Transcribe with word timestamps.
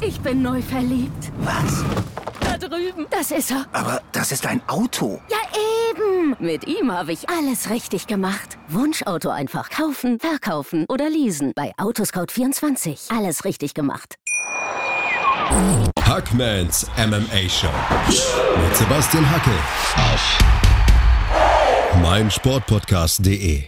Ich 0.00 0.20
bin 0.20 0.42
neu 0.42 0.60
verliebt. 0.60 1.32
Was? 1.38 1.84
Da 2.40 2.58
drüben. 2.58 3.06
Das 3.10 3.30
ist 3.30 3.50
er. 3.50 3.66
Aber 3.72 4.02
das 4.12 4.32
ist 4.32 4.46
ein 4.46 4.60
Auto. 4.68 5.20
Ja, 5.30 5.38
eben. 5.90 6.36
Mit 6.38 6.66
ihm 6.66 6.92
habe 6.92 7.12
ich 7.12 7.28
alles 7.28 7.70
richtig 7.70 8.06
gemacht. 8.06 8.58
Wunschauto 8.68 9.30
einfach 9.30 9.70
kaufen, 9.70 10.18
verkaufen 10.20 10.84
oder 10.88 11.08
leasen. 11.08 11.52
Bei 11.54 11.72
Autoscout24. 11.78 13.16
Alles 13.16 13.44
richtig 13.44 13.74
gemacht. 13.74 14.16
Hackmans 16.04 16.86
MMA 16.96 17.48
Show. 17.48 17.68
Mit 18.08 18.76
Sebastian 18.76 19.28
Hacke. 19.30 19.50
Auf 20.12 20.38
meinsportpodcast.de. 22.02 23.64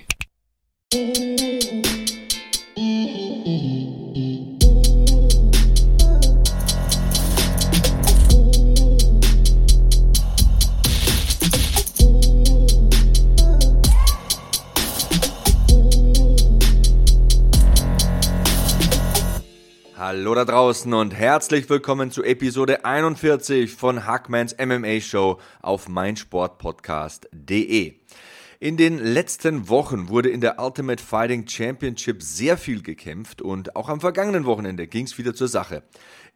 Hallo 20.08 20.34
da 20.34 20.46
draußen 20.46 20.94
und 20.94 21.12
herzlich 21.12 21.68
willkommen 21.68 22.10
zu 22.10 22.24
Episode 22.24 22.86
41 22.86 23.70
von 23.70 24.06
Hackmans 24.06 24.56
MMA 24.58 25.02
Show 25.02 25.38
auf 25.60 25.86
meinsportpodcast.de. 25.86 27.92
In 28.58 28.78
den 28.78 28.96
letzten 28.96 29.68
Wochen 29.68 30.08
wurde 30.08 30.30
in 30.30 30.40
der 30.40 30.58
Ultimate 30.60 31.04
Fighting 31.04 31.46
Championship 31.46 32.22
sehr 32.22 32.56
viel 32.56 32.80
gekämpft 32.80 33.42
und 33.42 33.76
auch 33.76 33.90
am 33.90 34.00
vergangenen 34.00 34.46
Wochenende 34.46 34.86
ging 34.86 35.04
es 35.04 35.18
wieder 35.18 35.34
zur 35.34 35.48
Sache. 35.48 35.82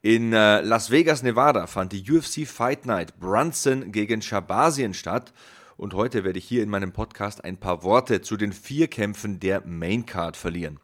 In 0.03 0.35
äh, 0.35 0.61
Las 0.61 0.91
Vegas, 0.91 1.23
Nevada 1.23 1.67
fand 1.67 1.95
die 1.95 2.05
UFC 2.13 2.47
Fight 2.47 2.85
Night 2.85 3.19
Brunson 3.19 3.91
gegen 3.91 4.21
Shabazien 4.21 4.93
statt 4.93 5.33
und 5.79 5.95
heute 5.95 6.25
werde 6.25 6.39
ich 6.39 6.45
hier 6.45 6.63
in 6.63 6.69
meinem 6.69 6.93
Podcast 6.93 7.43
ein 7.43 7.57
paar 7.57 7.85
Worte 7.85 8.21
zu 8.21 8.37
den 8.37 8.53
vier 8.53 8.89
Kämpfen 8.89 9.41
der 9.41 9.63
Main 9.65 10.05
Card 10.05 10.37
verlieren. 10.37 10.79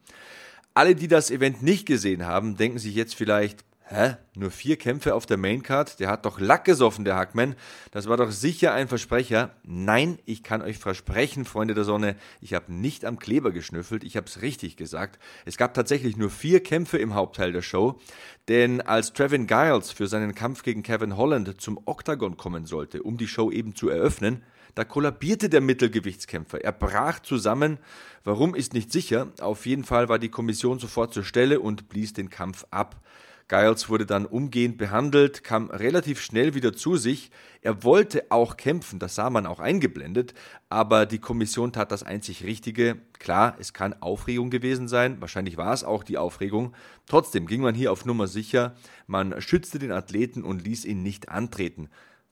Alle, 0.79 0.95
die 0.95 1.09
das 1.09 1.33
Event 1.33 1.61
nicht 1.61 1.87
gesehen 1.87 2.25
haben, 2.25 2.57
denken 2.57 2.79
sich 2.79 2.95
jetzt 2.95 3.17
vielleicht, 3.17 3.65
hä, 3.91 4.17
nur 4.35 4.51
vier 4.51 4.77
Kämpfe 4.77 5.15
auf 5.15 5.27
der 5.27 5.37
Maincard? 5.37 5.99
Der 6.01 6.09
hat 6.09 6.25
doch 6.25 6.41
Lack 6.41 6.65
gesoffen, 6.65 7.05
der 7.05 7.17
Hackman. 7.17 7.55
Das 7.91 8.09
war 8.09 8.17
doch 8.17 8.31
sicher 8.31 8.73
ein 8.73 8.89
Versprecher. 8.89 9.51
Nein, 9.65 10.19
ich 10.25 10.43
kann 10.43 10.63
euch 10.63 10.79
versprechen, 10.79 11.45
Freunde 11.45 11.75
der 11.75 11.85
Sonne, 11.85 12.17
ich 12.41 12.55
habe 12.55 12.73
nicht 12.73 13.05
am 13.05 13.19
Kleber 13.19 13.51
geschnüffelt, 13.51 14.05
ich 14.05 14.17
habe 14.17 14.27
es 14.27 14.43
richtig 14.43 14.77
gesagt. 14.77 15.19
Es 15.45 15.57
gab 15.57 15.75
tatsächlich 15.75 16.17
nur 16.17 16.31
vier 16.31 16.63
Kämpfe 16.63 16.99
im 16.99 17.15
Hauptteil 17.15 17.53
der 17.53 17.63
Show, 17.63 18.01
denn 18.49 18.81
als 18.81 19.13
Trevin 19.13 19.47
Giles 19.47 19.91
für 19.91 20.07
seinen 20.07 20.35
Kampf 20.35 20.63
gegen 20.63 20.83
Kevin 20.83 21.17
Holland 21.17 21.61
zum 21.61 21.81
Octagon 21.85 22.37
kommen 22.37 22.67
sollte, 22.67 23.03
um 23.03 23.17
die 23.17 23.29
Show 23.29 23.51
eben 23.51 23.75
zu 23.75 23.89
eröffnen, 23.89 24.43
da 24.75 24.85
kollabierte 24.85 25.49
der 25.49 25.61
Mittelgewichtskämpfer. 25.61 26.63
Er 26.63 26.71
brach 26.71 27.19
zusammen. 27.19 27.79
Warum 28.23 28.55
ist 28.55 28.75
nicht 28.75 28.93
sicher. 28.93 29.33
Auf 29.41 29.67
jeden 29.67 29.83
Fall 29.83 30.09
war 30.09 30.21
die 30.21 30.29
Kommission 30.29 30.79
sofort 30.79 31.13
zur 31.13 31.25
Stelle 31.25 31.59
und 31.59 31.89
blies 31.89 32.13
den 32.13 32.31
Kampf 32.31 32.65
ab. 32.71 33.01
Giles 33.49 33.89
wurde 33.89 34.05
dann 34.05 34.27
umgehend 34.27 34.77
behandelt, 34.77 35.43
kam 35.43 35.71
relativ 35.71 36.21
schnell 36.21 36.55
wieder 36.55 36.75
zu 36.75 36.97
sich. 36.97 37.31
Er 37.63 37.83
wollte 37.83 38.27
auch 38.31 38.59
kämpfen, 38.59 38.99
das 38.99 39.15
sah 39.15 39.31
man 39.31 39.47
auch 39.47 39.59
eingeblendet, 39.59 40.35
aber 40.69 41.07
die 41.07 41.19
Kommission 41.19 41.73
tat 41.73 41.91
das 41.91 42.03
einzig 42.03 42.45
Richtige. 42.45 42.99
Klar, 43.19 43.57
es 43.59 43.73
kann 43.73 43.95
Aufregung 44.01 44.51
gewesen 44.51 44.87
sein, 44.87 45.21
wahrscheinlich 45.21 45.57
war 45.57 45.73
es 45.73 45.83
auch 45.83 46.05
die 46.05 46.19
Aufregung. 46.19 46.75
Trotzdem 47.07 47.47
ging 47.47 47.63
man 47.63 47.75
hier 47.75 47.91
auf 47.91 48.05
Nummer 48.05 48.27
sicher, 48.27 48.75
man 49.07 49.41
schützte 49.41 49.79
den 49.79 49.93
Athleten 49.93 50.45
und 50.45 50.65
ließ 50.65 50.85
ihn 50.85 51.03
nicht 51.03 51.29
antreten 51.29 51.89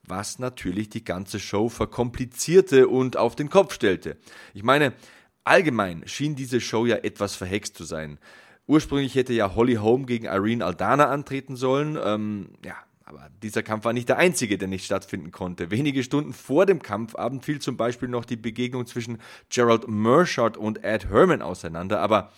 was 0.09 0.39
natürlich 0.39 0.89
die 0.89 1.03
ganze 1.03 1.37
Show 1.39 1.69
verkomplizierte 1.69 2.87
und 2.87 3.17
auf 3.17 3.35
den 3.35 3.49
Kopf 3.49 3.73
stellte. 3.73 4.17
Ich 4.53 4.63
meine, 4.63 4.93
allgemein 5.43 6.07
schien 6.07 6.35
diese 6.35 6.61
Show 6.61 6.85
ja 6.85 6.97
etwas 6.97 7.35
verhext 7.35 7.75
zu 7.75 7.83
sein. 7.83 8.17
Ursprünglich 8.67 9.15
hätte 9.15 9.33
ja 9.33 9.55
Holly 9.55 9.75
Holm 9.75 10.05
gegen 10.05 10.25
Irene 10.25 10.63
Aldana 10.63 11.05
antreten 11.05 11.55
sollen. 11.55 11.97
Ähm, 12.03 12.49
ja, 12.65 12.75
aber 13.05 13.29
dieser 13.41 13.63
Kampf 13.63 13.85
war 13.85 13.93
nicht 13.93 14.09
der 14.09 14.17
einzige, 14.17 14.57
der 14.57 14.67
nicht 14.67 14.83
stattfinden 14.83 15.31
konnte. 15.31 15.71
Wenige 15.71 16.03
Stunden 16.03 16.33
vor 16.33 16.65
dem 16.65 16.81
Kampfabend 16.81 17.45
fiel 17.45 17.59
zum 17.59 17.77
Beispiel 17.77 18.09
noch 18.09 18.25
die 18.25 18.35
Begegnung 18.35 18.85
zwischen 18.85 19.19
Gerald 19.49 19.87
Mershot 19.87 20.57
und 20.57 20.83
Ed 20.83 21.09
Herman 21.09 21.41
auseinander. 21.41 22.01
Aber 22.01 22.31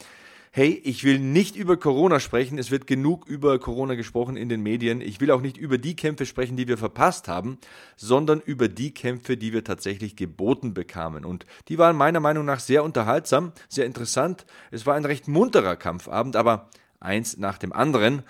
hey, 0.51 0.81
ich 0.83 1.03
will 1.03 1.19
nicht 1.19 1.55
über 1.55 1.77
Corona 1.77 2.19
sprechen, 2.19 2.57
es 2.57 2.71
wird 2.71 2.87
genug 2.87 3.27
über 3.27 3.59
Corona 3.59 3.95
gesprochen 3.95 4.35
in 4.35 4.49
den 4.49 4.61
Medien. 4.61 5.01
Ich 5.01 5.21
will 5.21 5.31
auch 5.31 5.41
nicht 5.41 5.57
über 5.57 5.77
die 5.77 5.95
Kämpfe 5.95 6.25
sprechen, 6.25 6.57
die 6.57 6.67
wir 6.67 6.77
verpasst 6.77 7.27
haben, 7.27 7.59
sondern 7.95 8.41
über 8.41 8.67
die 8.67 8.93
Kämpfe, 8.93 9.37
die 9.37 9.53
wir 9.53 9.63
tatsächlich 9.63 10.15
geboten 10.15 10.73
bekamen. 10.73 11.25
Und 11.25 11.45
die 11.67 11.77
waren 11.77 11.95
meiner 11.95 12.19
Meinung 12.19 12.45
nach 12.45 12.59
sehr 12.59 12.83
unterhaltsam, 12.83 13.51
sehr 13.67 13.85
interessant. 13.85 14.45
Es 14.71 14.85
war 14.85 14.95
ein 14.95 15.05
recht 15.05 15.27
munterer 15.27 15.75
Kampfabend, 15.75 16.35
aber 16.35 16.69
eins 16.99 17.37
nach 17.37 17.57
dem 17.57 17.73
anderen. 17.73 18.23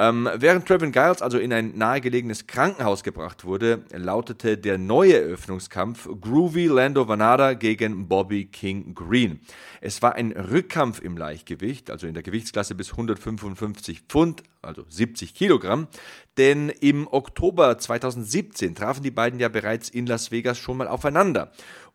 Ähm, 0.00 0.28
während 0.36 0.68
Trevin 0.68 0.92
Giles 0.92 1.22
also 1.22 1.38
in 1.38 1.52
ein 1.52 1.76
nahegelegenes 1.76 2.46
Krankenhaus 2.46 3.02
gebracht 3.02 3.44
wurde, 3.44 3.82
lautete 3.92 4.56
der 4.56 4.78
neue 4.78 5.20
Eröffnungskampf 5.20 6.08
Groovy 6.20 6.68
Lando 6.68 7.08
Vanada 7.08 7.54
gegen 7.54 8.06
Bobby 8.06 8.44
King 8.44 8.94
Green. 8.94 9.40
Es 9.80 10.00
war 10.00 10.14
ein 10.14 10.30
Rückkampf 10.30 11.00
im 11.00 11.16
Leichtgewicht, 11.16 11.90
also 11.90 12.06
in 12.06 12.14
der 12.14 12.22
Gewichtsklasse 12.22 12.76
bis 12.76 12.92
155 12.92 14.02
Pfund, 14.02 14.44
also 14.62 14.84
70 14.88 15.34
Kilogramm, 15.34 15.88
denn 16.36 16.68
im 16.68 17.08
Oktober 17.08 17.76
2017 17.76 18.76
trafen 18.76 19.02
die 19.02 19.10
beiden 19.10 19.40
ja 19.40 19.48
bereits 19.48 19.88
in 19.88 20.06
Las 20.06 20.30
Vegas 20.30 20.58
schon 20.58 20.76
mal 20.76 20.86
aufeinander. 20.86 21.50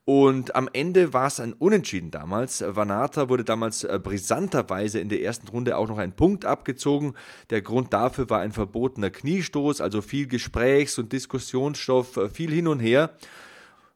Und 0.06 0.56
am 0.56 0.70
Ende 0.74 1.14
war 1.14 1.28
es 1.28 1.40
ein 1.40 1.54
Unentschieden 1.54 2.12
damals. 2.12 2.62
Vanata 2.68 3.30
wurde 3.30 3.46
damals 3.46 3.86
äh, 3.86 4.00
brisanterweise 4.04 5.00
in 5.00 5.08
der 5.08 5.22
ersten 5.22 5.48
Runde 5.48 5.78
auch 5.78 5.88
noch 5.88 5.98
ein 5.98 6.14
Punkt 6.14 6.44
abgezogen. 6.44 7.14
Der 7.52 7.62
Grund 7.62 7.94
dafür 7.94 8.30
war 8.30 8.42
ein 8.42 8.52
verbotener 8.52 9.12
Kniestoß, 9.12 9.80
also 9.80 10.02
viel 10.02 10.28
Gesprächs- 10.28 10.98
und 10.98 11.14
Diskussionsstoff, 11.14 12.18
äh, 12.18 12.30
viel 12.30 12.52
hin 12.52 12.68
und 12.68 12.82
her. 12.82 13.12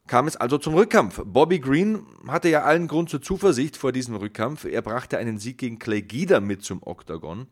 Kam 0.07 0.27
es 0.27 0.37
also 0.37 0.57
zum 0.57 0.75
Rückkampf. 0.75 1.21
Bobby 1.25 1.59
Green 1.59 2.05
hatte 2.29 2.47
ja 2.47 2.63
allen 2.63 2.87
Grund 2.87 3.09
zur 3.09 3.21
Zuversicht 3.21 3.75
vor 3.75 3.91
diesem 3.91 4.15
Rückkampf. 4.15 4.63
Er 4.63 4.81
brachte 4.81 5.17
einen 5.17 5.37
Sieg 5.37 5.57
gegen 5.57 5.79
Clay 5.79 6.01
Guida 6.01 6.39
mit 6.39 6.63
zum 6.63 6.81
Oktagon. 6.81 7.47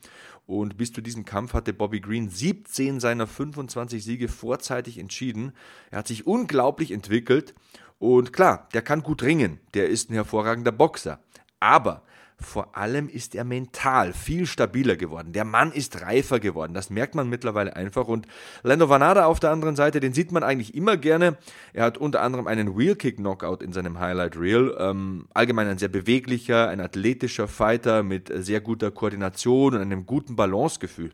Und 0.47 0.77
bis 0.77 0.93
zu 0.93 1.01
diesem 1.01 1.25
Kampf 1.25 1.53
hatte 1.53 1.73
Bobby 1.73 1.99
Green 1.99 2.29
17 2.29 3.01
seiner 3.01 3.27
25 3.27 4.01
Siege 4.01 4.29
vorzeitig 4.29 4.97
entschieden. 4.99 5.51
Er 5.91 5.99
hat 5.99 6.07
sich 6.07 6.25
unglaublich 6.25 6.91
entwickelt 6.91 7.53
und 7.99 8.33
klar, 8.33 8.67
der 8.73 8.81
kann 8.81 9.03
gut 9.03 9.23
ringen, 9.23 9.59
der 9.73 9.89
ist 9.89 10.09
ein 10.09 10.13
hervorragender 10.13 10.71
Boxer. 10.71 11.19
Aber 11.59 12.03
vor 12.37 12.75
allem 12.75 13.07
ist 13.07 13.33
er 13.33 13.45
mental 13.45 14.11
viel 14.11 14.45
stabiler 14.45 14.97
geworden. 14.97 15.31
Der 15.31 15.45
Mann 15.45 15.71
ist 15.71 16.01
reifer 16.01 16.41
geworden. 16.41 16.73
Das 16.73 16.89
merkt 16.89 17.15
man 17.15 17.29
mittlerweile 17.29 17.75
einfach. 17.75 18.07
Und 18.07 18.27
Lando 18.61 18.89
Vanada 18.89 19.25
auf 19.25 19.39
der 19.39 19.51
anderen 19.51 19.77
Seite, 19.77 20.01
den 20.01 20.13
sieht 20.13 20.33
man 20.33 20.43
eigentlich 20.43 20.75
immer 20.75 20.97
gerne. 20.97 21.37
Er 21.71 21.85
hat 21.85 21.97
unter 21.97 22.21
anderem 22.21 22.47
einen 22.47 22.77
Wheelkick-Knockout 22.77 23.63
in 23.63 23.71
seinem 23.71 23.99
Highlight 23.99 24.37
Reel. 24.37 24.75
Ähm, 24.77 25.27
allgemein 25.33 25.67
ein 25.67 25.77
sehr 25.77 25.87
beweglicher, 25.87 26.67
ein 26.67 26.81
athletischer 26.81 27.47
Fighter 27.47 28.03
mit 28.03 28.29
sehr 28.33 28.59
guter 28.59 28.91
Koordination 28.91 29.73
und 29.73 29.81
einem 29.81 30.05
guten 30.05 30.35
Balancegefühl. 30.35 31.13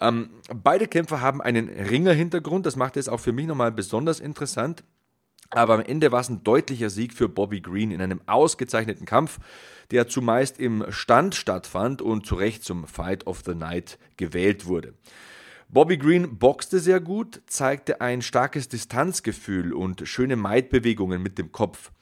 Ähm, 0.00 0.30
beide 0.54 0.88
Kämpfer 0.88 1.20
haben 1.20 1.42
einen 1.42 1.68
Ringer-Hintergrund. 1.68 2.64
Das 2.64 2.76
macht 2.76 2.96
es 2.96 3.08
auch 3.10 3.20
für 3.20 3.32
mich 3.32 3.46
nochmal 3.46 3.72
besonders 3.72 4.20
interessant. 4.20 4.84
Aber 5.54 5.74
am 5.74 5.80
Ende 5.80 6.10
war 6.10 6.20
es 6.20 6.28
ein 6.28 6.42
deutlicher 6.42 6.90
Sieg 6.90 7.12
für 7.14 7.28
Bobby 7.28 7.60
Green 7.60 7.92
in 7.92 8.02
einem 8.02 8.20
ausgezeichneten 8.26 9.06
Kampf, 9.06 9.38
der 9.92 10.08
zumeist 10.08 10.58
im 10.58 10.84
Stand 10.88 11.36
stattfand 11.36 12.02
und 12.02 12.26
zu 12.26 12.34
Recht 12.34 12.64
zum 12.64 12.88
Fight 12.88 13.28
of 13.28 13.42
the 13.46 13.54
Night 13.54 13.98
gewählt 14.16 14.66
wurde. 14.66 14.94
Bobby 15.68 15.96
Green 15.96 16.38
boxte 16.38 16.80
sehr 16.80 17.00
gut, 17.00 17.40
zeigte 17.46 18.00
ein 18.00 18.20
starkes 18.20 18.68
Distanzgefühl 18.68 19.72
und 19.72 20.08
schöne 20.08 20.34
Maidbewegungen 20.34 21.22
mit 21.22 21.38
dem 21.38 21.52
Kopf. 21.52 21.92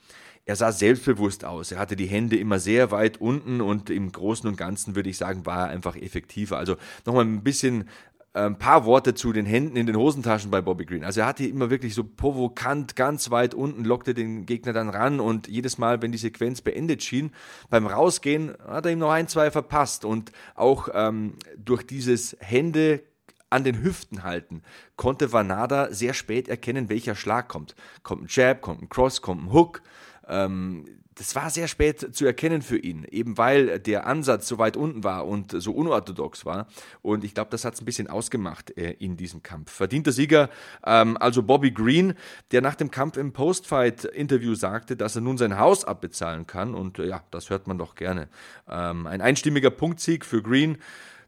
Er 0.45 0.55
sah 0.55 0.71
selbstbewusst 0.71 1.45
aus, 1.45 1.71
er 1.71 1.79
hatte 1.79 1.95
die 1.95 2.07
Hände 2.07 2.37
immer 2.37 2.59
sehr 2.59 2.91
weit 2.91 3.21
unten 3.21 3.61
und 3.61 3.89
im 3.89 4.11
Großen 4.11 4.49
und 4.49 4.57
Ganzen 4.57 4.95
würde 4.95 5.09
ich 5.09 5.17
sagen, 5.17 5.45
war 5.45 5.67
er 5.67 5.67
einfach 5.69 5.95
effektiver. 5.95 6.57
Also 6.57 6.75
nochmal 7.05 7.23
ein 7.23 7.43
bisschen 7.43 7.87
ein 8.33 8.57
paar 8.57 8.85
Worte 8.85 9.13
zu 9.13 9.31
den 9.31 9.45
Händen 9.45 9.77
in 9.77 9.85
den 9.85 9.95
Hosentaschen 9.95 10.49
bei 10.49 10.61
Bobby 10.61 10.85
Green. 10.85 11.03
Also 11.03 11.21
er 11.21 11.27
hat 11.27 11.39
die 11.39 11.49
immer 11.49 11.69
wirklich 11.69 11.93
so 11.93 12.03
provokant 12.03 12.95
ganz 12.95 13.29
weit 13.29 13.53
unten, 13.53 13.83
lockte 13.83 14.15
den 14.15 14.47
Gegner 14.47 14.73
dann 14.73 14.89
ran 14.89 15.19
und 15.19 15.47
jedes 15.47 15.77
Mal, 15.77 16.01
wenn 16.01 16.11
die 16.11 16.17
Sequenz 16.17 16.61
beendet 16.61 17.03
schien, 17.03 17.31
beim 17.69 17.85
Rausgehen 17.85 18.55
hat 18.67 18.85
er 18.85 18.91
ihm 18.91 18.99
noch 18.99 19.11
ein, 19.11 19.27
zwei 19.27 19.51
verpasst 19.51 20.03
und 20.03 20.31
auch 20.55 20.89
ähm, 20.93 21.35
durch 21.57 21.85
dieses 21.85 22.35
Hände 22.39 23.03
an 23.51 23.63
den 23.63 23.83
Hüften 23.83 24.23
halten, 24.23 24.63
konnte 24.95 25.31
Vanada 25.31 25.93
sehr 25.93 26.15
spät 26.15 26.47
erkennen, 26.47 26.89
welcher 26.89 27.13
Schlag 27.13 27.47
kommt. 27.49 27.75
Kommt 28.01 28.23
ein 28.23 28.27
Jab, 28.29 28.61
kommt 28.61 28.81
ein 28.81 28.89
Cross, 28.89 29.21
kommt 29.21 29.43
ein 29.43 29.53
Hook. 29.53 29.83
Ähm, 30.27 30.85
das 31.15 31.35
war 31.35 31.49
sehr 31.49 31.67
spät 31.67 32.15
zu 32.15 32.25
erkennen 32.25 32.61
für 32.61 32.77
ihn, 32.77 33.05
eben 33.09 33.37
weil 33.37 33.79
der 33.79 34.07
Ansatz 34.07 34.47
so 34.47 34.57
weit 34.57 34.77
unten 34.77 35.03
war 35.03 35.27
und 35.27 35.51
so 35.61 35.71
unorthodox 35.71 36.45
war. 36.45 36.67
Und 37.01 37.23
ich 37.23 37.33
glaube, 37.33 37.51
das 37.51 37.65
hat 37.65 37.75
es 37.75 37.81
ein 37.81 37.85
bisschen 37.85 38.07
ausgemacht 38.07 38.75
äh, 38.77 38.91
in 38.91 39.17
diesem 39.17 39.43
Kampf. 39.43 39.71
Verdienter 39.71 40.11
Sieger, 40.11 40.49
ähm, 40.85 41.17
also 41.17 41.43
Bobby 41.43 41.71
Green, 41.71 42.15
der 42.51 42.61
nach 42.61 42.75
dem 42.75 42.89
Kampf 42.89 43.17
im 43.17 43.33
Postfight-Interview 43.33 44.55
sagte, 44.55 44.95
dass 44.95 45.15
er 45.15 45.21
nun 45.21 45.37
sein 45.37 45.57
Haus 45.57 45.85
abbezahlen 45.85 46.47
kann. 46.47 46.73
Und 46.73 46.99
äh, 46.99 47.07
ja, 47.07 47.23
das 47.31 47.49
hört 47.49 47.67
man 47.67 47.77
doch 47.77 47.95
gerne. 47.95 48.27
Ähm, 48.67 49.05
ein 49.07 49.21
einstimmiger 49.21 49.69
Punktsieg 49.69 50.25
für 50.25 50.41
Green. 50.41 50.77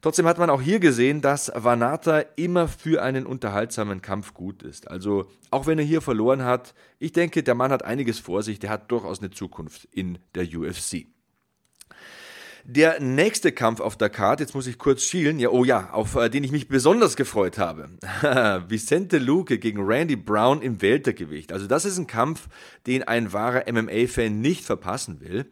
Trotzdem 0.02 0.28
hat 0.28 0.38
man 0.38 0.50
auch 0.50 0.62
hier 0.62 0.80
gesehen, 0.80 1.22
dass 1.22 1.52
Vanata 1.56 2.20
immer 2.36 2.68
für 2.68 3.02
einen 3.02 3.26
unterhaltsamen 3.26 4.02
Kampf 4.02 4.34
gut 4.34 4.64
ist. 4.64 4.90
Also 4.90 5.28
auch 5.52 5.68
wenn 5.68 5.80
er 5.80 5.86
hier 5.86 6.02
verloren 6.02 6.44
hat, 6.44 6.74
ich 7.00 7.12
denke, 7.12 7.44
der 7.44 7.56
Mann 7.56 7.72
hat 7.72 7.84
einiges 7.84 8.20
vor 8.20 8.44
sich, 8.44 8.60
der 8.60 8.70
hat 8.70 8.92
durchaus 8.92 9.20
eine 9.20 9.32
Zukunft 9.32 9.86
in 9.92 10.20
der 10.36 10.44
UFC. 10.44 11.08
Der 12.68 13.00
nächste 13.00 13.52
Kampf 13.52 13.80
auf 13.80 13.96
der 13.96 14.10
Karte, 14.10 14.42
jetzt 14.42 14.56
muss 14.56 14.66
ich 14.66 14.80
kurz 14.80 15.04
schielen, 15.04 15.38
ja, 15.38 15.50
oh 15.50 15.64
ja, 15.64 15.92
auf 15.92 16.16
äh, 16.16 16.30
den 16.30 16.44
ich 16.44 16.52
mich 16.52 16.68
besonders 16.68 17.16
gefreut 17.16 17.60
habe. 17.60 17.90
Vicente 18.68 19.20
Luque 19.20 19.60
gegen 19.60 19.86
Randy 19.86 20.16
Brown 20.16 20.64
im 20.64 20.82
Weltergewicht. 20.82 21.54
Also 21.54 21.68
das 21.68 21.86
ist 21.86 22.00
ein 22.00 22.08
Kampf, 22.08 22.48
den 22.88 23.04
ein 23.04 23.34
wahrer 23.34 23.72
MMA-Fan 23.72 24.42
nicht 24.42 24.66
verpassen 24.66 25.22
will 25.22 25.46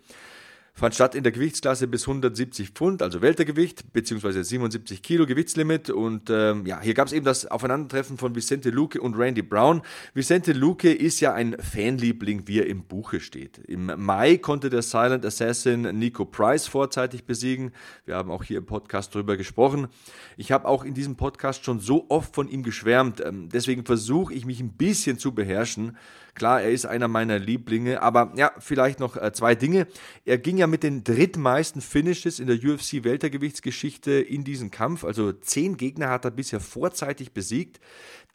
fand 0.76 0.96
statt 0.96 1.14
in 1.14 1.22
der 1.22 1.32
Gewichtsklasse 1.32 1.88
bis 1.88 2.08
170 2.08 2.72
Pfund, 2.72 3.04
also 3.04 3.22
Weltergewicht, 3.22 3.94
beziehungsweise 3.94 4.44
77 4.44 5.04
Kilo 5.04 5.28
Gewichtslimit. 5.28 5.92
Und 5.92 6.32
ähm, 6.32 6.66
ja, 6.66 6.82
hier 6.82 6.96
gab 6.96 7.06
es 7.08 7.14
eben 7.14 7.26
das 7.26 7.46
Aufeinandertreffen 7.46 8.18
von 8.18 8.36
Vicente 8.36 8.72
Luque 8.72 9.00
und 9.00 9.16
Randy 9.16 9.44
Brown. 9.44 9.84
Vicente 10.16 10.52
Luque 10.52 10.92
ist 10.92 11.20
ja 11.20 11.34
ein 11.34 11.56
Fanliebling, 11.60 12.48
wie 12.48 12.60
er 12.60 12.66
im 12.66 12.86
Buche 12.86 13.20
steht. 13.20 13.60
Im 13.60 13.92
Mai 13.98 14.38
konnte 14.38 14.72
der 14.72 14.82
Silent 14.82 15.24
Assassin 15.24 15.82
Nico 16.00 16.26
Price 16.26 16.66
vorzeitig 16.66 17.26
besiegen. 17.26 17.72
Wir 18.06 18.16
haben 18.16 18.32
auch 18.32 18.44
hier 18.44 18.58
im 18.58 18.66
Podcast 18.66 19.14
drüber 19.14 19.38
gesprochen. 19.38 19.90
Ich 20.38 20.52
habe 20.52 20.68
auch 20.68 20.84
in 20.84 20.96
diesem 20.96 21.18
Podcast 21.18 21.66
schon 21.66 21.82
so 21.82 22.08
oft 22.10 22.34
von 22.34 22.50
ihm 22.50 22.64
geschwärmt. 22.64 23.22
Ähm, 23.24 23.48
deswegen 23.50 23.86
versuche 23.86 24.34
ich 24.34 24.48
mich 24.48 24.60
ein 24.60 24.74
bisschen 24.74 25.20
zu 25.20 25.36
beherrschen. 25.36 25.98
Klar, 26.36 26.64
er 26.64 26.72
ist 26.72 26.86
einer 26.86 27.08
meiner 27.08 27.38
Lieblinge, 27.38 28.02
aber 28.02 28.34
ja, 28.36 28.52
vielleicht 28.58 29.00
noch 29.00 29.18
äh, 29.18 29.32
zwei 29.34 29.54
Dinge. 29.54 29.88
Er 30.26 30.40
ging 30.40 30.58
ja 30.58 30.66
mit 30.66 30.82
den 30.82 31.04
drittmeisten 31.04 31.80
Finishes 31.80 32.40
in 32.40 32.48
der 32.48 32.58
UFC 32.58 33.04
Weltergewichtsgeschichte 33.04 34.14
in 34.14 34.44
diesen 34.44 34.72
Kampf, 34.72 35.04
also 35.04 35.32
zehn 35.32 35.78
Gegner 35.78 36.10
hat 36.10 36.26
er 36.26 36.32
bisher 36.32 36.60
vorzeitig 36.60 37.34
besiegt. 37.34 37.80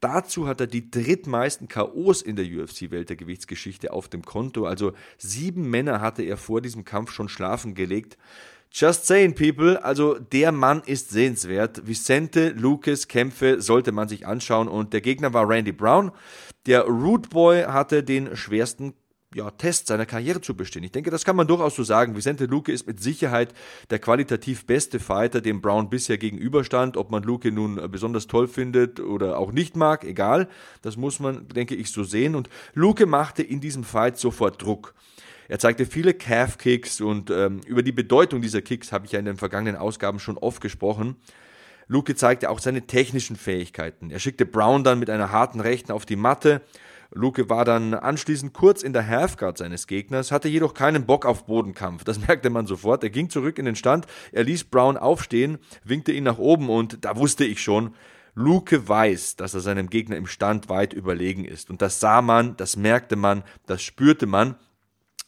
Dazu 0.01 0.47
hat 0.47 0.61
er 0.61 0.69
die 0.69 0.93
drittmeisten 0.93 1.67
KOs 1.67 2.23
in 2.23 2.37
der 2.37 2.47
UFC 2.47 2.93
Weltergewichtsgeschichte 2.93 3.93
auf 3.93 4.09
dem 4.09 4.23
Konto, 4.23 4.65
also 4.65 4.93
sieben 5.17 5.69
Männer 5.69 6.01
hatte 6.01 6.23
er 6.23 6.37
vor 6.37 6.61
diesem 6.61 6.85
Kampf 6.85 7.11
schon 7.11 7.29
schlafen 7.29 7.75
gelegt. 7.75 8.17
Just 8.71 9.07
saying, 9.07 9.35
people. 9.35 9.83
Also, 9.83 10.19
der 10.19 10.53
Mann 10.53 10.83
ist 10.85 11.11
sehenswert. 11.11 11.87
Vicente 11.87 12.51
Lucas 12.51 13.09
Kämpfe 13.09 13.61
sollte 13.61 13.93
man 13.93 14.09
sich 14.09 14.27
anschauen. 14.27 14.69
Und 14.69 14.93
der 14.93 15.01
Gegner 15.01 15.33
war 15.33 15.49
Randy 15.49 15.73
Brown. 15.73 16.13
Der 16.67 16.83
Root 16.83 17.31
Boy 17.31 17.63
hatte 17.63 18.03
den 18.03 18.37
schwersten 18.37 18.95
ja, 19.35 19.51
Test 19.51 19.89
seiner 19.89 20.07
Karriere 20.07 20.41
zu 20.41 20.57
bestehen. 20.57 20.85
Ich 20.85 20.93
denke, 20.93 21.11
das 21.11 21.25
kann 21.25 21.37
man 21.37 21.47
durchaus 21.47 21.77
so 21.77 21.83
sagen. 21.83 22.17
Vicente 22.17 22.47
Luque 22.47 22.73
ist 22.73 22.87
mit 22.87 23.01
Sicherheit 23.01 23.53
der 23.91 23.99
qualitativ 23.99 24.65
beste 24.67 25.01
Fighter, 25.01 25.41
dem 25.41 25.61
Brown 25.61 25.91
bisher 25.91 26.17
gegenüberstand. 26.17 26.97
Ob 26.97 27.11
man 27.11 27.23
Luque 27.23 27.53
nun 27.53 27.91
besonders 27.91 28.27
toll 28.27 28.49
findet 28.49 29.01
oder 29.01 29.39
auch 29.39 29.53
nicht 29.53 29.77
mag, 29.77 30.05
egal. 30.05 30.49
Das 30.83 30.97
muss 30.97 31.21
man, 31.21 31.47
denke 31.49 31.75
ich, 31.75 31.91
so 31.91 32.05
sehen. 32.05 32.35
Und 32.35 32.49
Luque 32.75 33.07
machte 33.07 33.43
in 33.43 33.61
diesem 33.61 33.85
Fight 33.85 34.19
sofort 34.19 34.63
Druck. 34.63 34.95
Er 35.49 35.59
zeigte 35.59 35.87
viele 35.87 36.15
Calf-Kicks 36.15 37.01
und 37.01 37.31
ähm, 37.31 37.61
über 37.67 37.83
die 37.83 37.93
Bedeutung 37.93 38.43
dieser 38.43 38.61
Kicks 38.61 38.93
habe 38.93 39.07
ich 39.07 39.13
ja 39.13 39.19
in 39.19 39.25
den 39.25 39.39
vergangenen 39.39 39.81
Ausgaben 39.81 40.21
schon 40.21 40.37
oft 40.37 40.61
gesprochen. 40.61 41.17
Luke 41.87 42.15
zeigte 42.15 42.51
auch 42.51 42.59
seine 42.59 42.87
technischen 42.87 43.37
Fähigkeiten. 43.37 44.11
Er 44.11 44.19
schickte 44.19 44.45
Brown 44.45 44.85
dann 44.85 44.99
mit 44.99 45.09
einer 45.09 45.33
harten 45.33 45.61
Rechten 45.61 45.91
auf 45.91 46.05
die 46.05 46.17
Matte. 46.17 46.61
Luke 47.11 47.49
war 47.49 47.65
dann 47.65 47.95
anschließend 47.95 48.53
kurz 48.53 48.83
in 48.83 48.93
der 48.93 49.07
Halfguard 49.07 49.57
seines 49.57 49.87
Gegners, 49.87 50.31
hatte 50.31 50.49
jedoch 50.49 50.75
keinen 50.75 51.07
Bock 51.07 51.25
auf 51.25 51.47
Bodenkampf. 51.47 52.05
Das 52.05 52.21
merkte 52.27 52.51
man 52.51 52.67
sofort. 52.67 53.03
Er 53.03 53.09
ging 53.09 53.31
zurück 53.31 53.59
in 53.59 53.65
den 53.65 53.77
Stand, 53.77 54.07
er 54.33 54.45
ließ 54.45 54.65
Brown 54.65 54.99
aufstehen, 54.99 55.57
winkte 55.83 56.13
ihn 56.13 56.25
nach 56.25 56.37
oben 56.37 56.69
und 56.69 57.07
da 57.07 57.17
wusste 57.17 57.47
ich 57.47 57.63
schon, 57.63 57.95
Luke 58.35 58.87
weiß, 58.87 59.37
dass 59.37 59.55
er 59.55 59.61
seinem 59.61 59.89
Gegner 59.89 60.17
im 60.17 60.27
Stand 60.27 60.69
weit 60.69 60.93
überlegen 60.93 61.47
ist. 61.47 61.71
Und 61.71 61.81
das 61.81 61.99
sah 61.99 62.21
man, 62.21 62.57
das 62.57 62.77
merkte 62.77 63.17
man, 63.17 63.43
das 63.67 63.83
spürte 63.83 64.27
man. 64.27 64.57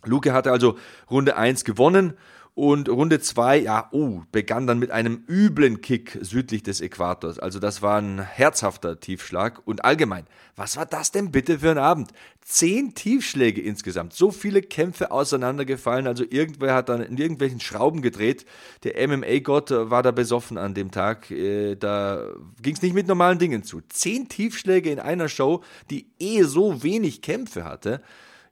Luke 0.05 0.33
hatte 0.33 0.51
also 0.53 0.77
Runde 1.11 1.37
1 1.37 1.65
gewonnen 1.65 2.15
und 2.55 2.89
Runde 2.89 3.21
2, 3.21 3.59
ja, 3.59 3.89
oh, 3.93 4.23
begann 4.33 4.67
dann 4.67 4.79
mit 4.79 4.91
einem 4.91 5.25
üblen 5.29 5.81
Kick 5.81 6.19
südlich 6.21 6.63
des 6.63 6.81
Äquators. 6.81 7.39
Also 7.39 7.59
das 7.61 7.81
war 7.81 7.99
ein 7.99 8.21
herzhafter 8.21 8.99
Tiefschlag. 8.99 9.63
Und 9.67 9.85
allgemein, 9.85 10.27
was 10.57 10.77
war 10.77 10.85
das 10.85 11.13
denn 11.13 11.31
bitte 11.31 11.61
für 11.61 11.71
ein 11.71 11.79
Abend? 11.79 12.11
Zehn 12.43 12.95
Tiefschläge 12.95 13.63
insgesamt, 13.63 14.13
so 14.13 14.33
viele 14.33 14.63
Kämpfe 14.63 15.13
auseinandergefallen. 15.13 16.09
Also 16.09 16.25
irgendwer 16.29 16.75
hat 16.75 16.89
dann 16.89 17.03
in 17.03 17.17
irgendwelchen 17.17 17.61
Schrauben 17.61 18.03
gedreht. 18.03 18.45
Der 18.83 19.09
MMA-Gott 19.09 19.71
war 19.71 20.03
da 20.03 20.11
besoffen 20.11 20.59
an 20.59 20.75
dem 20.75 20.91
Tag. 20.91 21.31
Äh, 21.31 21.77
da 21.77 22.27
ging 22.61 22.75
es 22.75 22.83
nicht 22.83 22.95
mit 22.95 23.07
normalen 23.07 23.39
Dingen 23.39 23.63
zu. 23.63 23.81
Zehn 23.89 24.29
Tiefschläge 24.29 24.91
in 24.91 24.99
einer 24.99 25.29
Show, 25.29 25.63
die 25.89 26.09
eh 26.19 26.43
so 26.43 26.83
wenig 26.83 27.23
Kämpfe 27.23 27.65
hatte. 27.65 28.03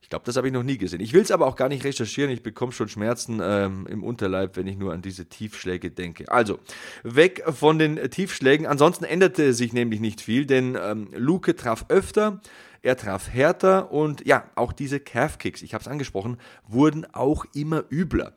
Ich 0.09 0.11
glaube, 0.11 0.25
das 0.25 0.39
habe 0.39 0.47
ich 0.47 0.55
noch 0.55 0.63
nie 0.63 0.79
gesehen. 0.79 1.01
Ich 1.01 1.13
will 1.13 1.21
es 1.21 1.31
aber 1.31 1.47
auch 1.47 1.55
gar 1.55 1.69
nicht 1.69 1.85
recherchieren. 1.85 2.31
Ich 2.31 2.43
bekomme 2.43 2.73
schon 2.73 2.89
Schmerzen 2.89 3.41
ähm, 3.43 3.87
im 3.91 4.03
Unterleib, 4.03 4.57
wenn 4.57 4.67
ich 4.67 4.79
nur 4.79 4.95
an 4.95 5.03
diese 5.03 5.27
Tiefschläge 5.27 5.91
denke. 5.91 6.33
Also, 6.33 6.61
weg 7.03 7.45
von 7.47 7.79
den 7.79 7.97
Tiefschlägen. 8.11 8.67
Ansonsten 8.67 9.05
änderte 9.05 9.53
sich 9.53 9.75
nämlich 9.75 10.01
nicht 10.01 10.23
viel, 10.23 10.47
denn 10.47 10.79
ähm, 10.83 11.09
Luke 11.15 11.55
traf 11.57 11.85
öfter. 11.91 12.41
Er 12.81 12.97
traf 12.97 13.29
härter 13.29 13.93
und 13.93 14.27
ja, 14.27 14.45
auch 14.55 14.73
diese 14.73 14.99
Calf-Kicks, 14.99 15.61
ich 15.61 15.75
habe 15.75 15.83
es 15.83 15.89
angesprochen, 15.89 16.39
wurden 16.67 17.05
auch 17.13 17.45
immer 17.53 17.85
übler. 17.91 18.33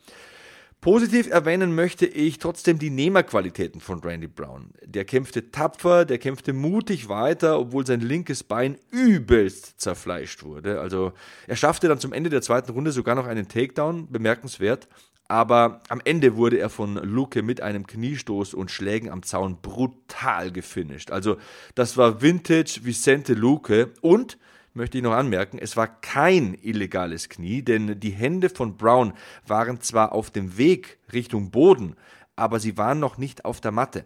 Positiv 0.81 1.30
erwähnen 1.30 1.75
möchte 1.75 2.07
ich 2.07 2.39
trotzdem 2.39 2.80
die 2.80 2.89
Nehmerqualitäten 2.89 3.80
von 3.80 4.00
Randy 4.00 4.25
Brown. 4.25 4.72
Der 4.83 5.06
kämpfte 5.06 5.51
tapfer, 5.51 6.06
der 6.06 6.18
kämpfte 6.18 6.54
mutig 6.54 7.07
weiter, 7.07 7.60
obwohl 7.60 7.86
sein 7.86 8.01
linkes 8.01 8.42
Bein 8.44 8.80
übelst 8.89 9.80
zerfleischt 9.80 10.42
wurde. 10.42 10.81
Also 10.81 11.13
er 11.45 11.56
schaffte 11.56 11.88
dann 11.88 12.00
zum 12.00 12.13
Ende 12.13 12.31
der 12.31 12.42
zweiten 12.42 12.72
Runde 12.72 12.92
sogar 12.92 13.13
noch 13.13 13.28
einen 13.28 13.48
Takedown, 13.48 14.12
bemerkenswert. 14.12 14.88
Aber 15.28 15.81
am 15.88 16.01
Ende 16.04 16.36
wurde 16.36 16.57
er 16.57 16.72
von 16.72 16.95
Luke 16.95 17.44
mit 17.44 17.62
einem 17.62 17.86
Kniestoß 17.86 18.56
und 18.56 18.71
Schlägen 18.71 19.11
am 19.11 19.21
Zaun 19.21 19.61
brutal 19.61 20.52
gefinisht. 20.52 21.11
Also 21.11 21.38
das 21.76 21.95
war 21.95 22.23
Vintage 22.23 22.80
Vicente 22.81 23.35
Luke 23.35 23.94
und 24.02 24.40
möchte 24.73 24.97
ich 24.97 25.04
noch 25.04 25.13
anmerken, 25.13 25.59
es 25.59 25.75
war 25.78 25.87
kein 25.87 26.57
illegales 26.61 27.30
Knie, 27.30 27.61
denn 27.61 27.99
die 27.99 28.11
Hände 28.11 28.49
von 28.49 28.78
Brown 28.78 29.13
waren 29.45 29.81
zwar 29.81 30.13
auf 30.13 30.31
dem 30.31 30.57
Weg 30.57 30.99
Richtung 31.11 31.51
Boden, 31.51 31.95
aber 32.35 32.59
sie 32.59 32.78
waren 32.78 32.99
noch 32.99 33.18
nicht 33.18 33.45
auf 33.45 33.61
der 33.61 33.71
Matte. 33.71 34.06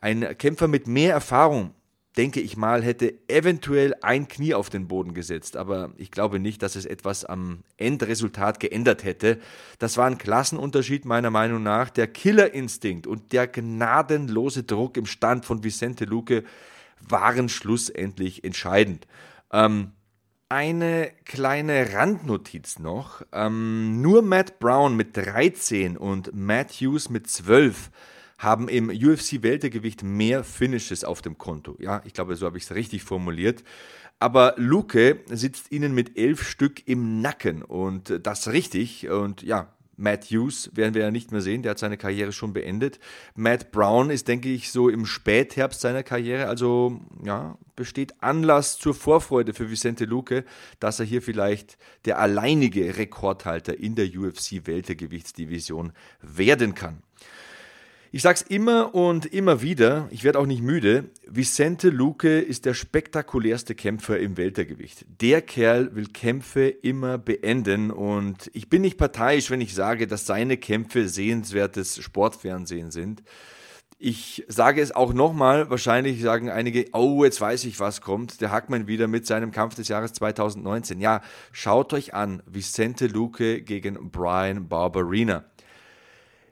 Ein 0.00 0.36
Kämpfer 0.38 0.68
mit 0.68 0.86
mehr 0.86 1.12
Erfahrung, 1.14 1.72
denke 2.16 2.40
ich 2.40 2.56
mal, 2.56 2.82
hätte 2.82 3.14
eventuell 3.28 3.94
ein 4.02 4.28
Knie 4.28 4.54
auf 4.54 4.70
den 4.70 4.88
Boden 4.88 5.14
gesetzt, 5.14 5.56
aber 5.56 5.92
ich 5.96 6.10
glaube 6.10 6.38
nicht, 6.38 6.62
dass 6.62 6.76
es 6.76 6.86
etwas 6.86 7.24
am 7.24 7.62
Endresultat 7.76 8.60
geändert 8.60 9.04
hätte. 9.04 9.38
Das 9.78 9.96
war 9.96 10.06
ein 10.06 10.18
Klassenunterschied 10.18 11.04
meiner 11.04 11.30
Meinung 11.30 11.62
nach. 11.62 11.90
Der 11.90 12.06
Killerinstinkt 12.06 13.06
und 13.06 13.32
der 13.32 13.46
gnadenlose 13.46 14.62
Druck 14.62 14.96
im 14.96 15.06
Stand 15.06 15.44
von 15.44 15.62
Vicente 15.62 16.04
Luque 16.04 16.44
waren 17.00 17.48
schlussendlich 17.48 18.44
entscheidend. 18.44 19.06
Ähm, 19.56 19.92
eine 20.50 21.10
kleine 21.24 21.94
Randnotiz 21.94 22.78
noch. 22.78 23.22
Ähm, 23.32 24.02
nur 24.02 24.20
Matt 24.20 24.58
Brown 24.58 24.94
mit 24.94 25.16
13 25.16 25.96
und 25.96 26.30
Matt 26.34 26.72
Hughes 26.72 27.08
mit 27.08 27.26
12 27.26 27.90
haben 28.38 28.68
im 28.68 28.90
UFC-Weltergewicht 28.90 30.02
mehr 30.02 30.44
Finishes 30.44 31.04
auf 31.04 31.22
dem 31.22 31.38
Konto. 31.38 31.74
Ja, 31.80 32.02
ich 32.04 32.12
glaube, 32.12 32.36
so 32.36 32.44
habe 32.44 32.58
ich 32.58 32.64
es 32.64 32.74
richtig 32.74 33.02
formuliert. 33.02 33.64
Aber 34.18 34.54
Luke 34.58 35.20
sitzt 35.26 35.72
ihnen 35.72 35.94
mit 35.94 36.18
elf 36.18 36.46
Stück 36.46 36.86
im 36.86 37.22
Nacken 37.22 37.62
und 37.62 38.20
das 38.22 38.48
richtig. 38.48 39.08
Und 39.08 39.42
ja, 39.42 39.74
Matt 39.96 40.26
Hughes 40.26 40.70
werden 40.74 40.94
wir 40.94 41.02
ja 41.02 41.10
nicht 41.10 41.32
mehr 41.32 41.40
sehen, 41.40 41.62
der 41.62 41.70
hat 41.70 41.78
seine 41.78 41.96
Karriere 41.96 42.32
schon 42.32 42.52
beendet. 42.52 42.98
Matt 43.34 43.72
Brown 43.72 44.10
ist, 44.10 44.28
denke 44.28 44.48
ich, 44.48 44.70
so 44.70 44.88
im 44.88 45.06
Spätherbst 45.06 45.80
seiner 45.80 46.02
Karriere, 46.02 46.46
also 46.48 47.00
ja, 47.24 47.56
besteht 47.74 48.22
Anlass 48.22 48.78
zur 48.78 48.94
Vorfreude 48.94 49.54
für 49.54 49.70
Vicente 49.70 50.04
Luque, 50.04 50.44
dass 50.80 51.00
er 51.00 51.06
hier 51.06 51.22
vielleicht 51.22 51.78
der 52.04 52.18
alleinige 52.18 52.96
Rekordhalter 52.96 53.78
in 53.78 53.94
der 53.94 54.06
UFC-Weltergewichtsdivision 54.06 55.92
werden 56.20 56.74
kann. 56.74 57.02
Ich 58.12 58.22
sag's 58.22 58.42
immer 58.42 58.94
und 58.94 59.26
immer 59.26 59.62
wieder, 59.62 60.06
ich 60.10 60.22
werde 60.22 60.38
auch 60.38 60.46
nicht 60.46 60.62
müde, 60.62 61.10
Vicente 61.26 61.90
Luque 61.90 62.38
ist 62.38 62.64
der 62.64 62.74
spektakulärste 62.74 63.74
Kämpfer 63.74 64.18
im 64.20 64.36
Weltergewicht. 64.36 65.04
Der 65.20 65.42
Kerl 65.42 65.94
will 65.96 66.06
Kämpfe 66.06 66.68
immer 66.68 67.18
beenden 67.18 67.90
und 67.90 68.48
ich 68.54 68.68
bin 68.68 68.82
nicht 68.82 68.96
parteiisch, 68.96 69.50
wenn 69.50 69.60
ich 69.60 69.74
sage, 69.74 70.06
dass 70.06 70.24
seine 70.24 70.56
Kämpfe 70.56 71.08
sehenswertes 71.08 72.00
Sportfernsehen 72.00 72.92
sind. 72.92 73.24
Ich 73.98 74.44
sage 74.46 74.82
es 74.82 74.94
auch 74.94 75.12
nochmal, 75.12 75.70
wahrscheinlich 75.70 76.20
sagen 76.22 76.48
einige, 76.48 76.84
oh, 76.92 77.24
jetzt 77.24 77.40
weiß 77.40 77.64
ich, 77.64 77.80
was 77.80 78.02
kommt. 78.02 78.40
Der 78.40 78.52
Hackmann 78.52 78.86
wieder 78.86 79.08
mit 79.08 79.26
seinem 79.26 79.50
Kampf 79.50 79.74
des 79.74 79.88
Jahres 79.88 80.12
2019. 80.12 81.00
Ja, 81.00 81.22
schaut 81.50 81.92
euch 81.92 82.14
an, 82.14 82.42
Vicente 82.46 83.06
Luque 83.08 83.62
gegen 83.62 84.10
Brian 84.10 84.68
Barberina. 84.68 85.44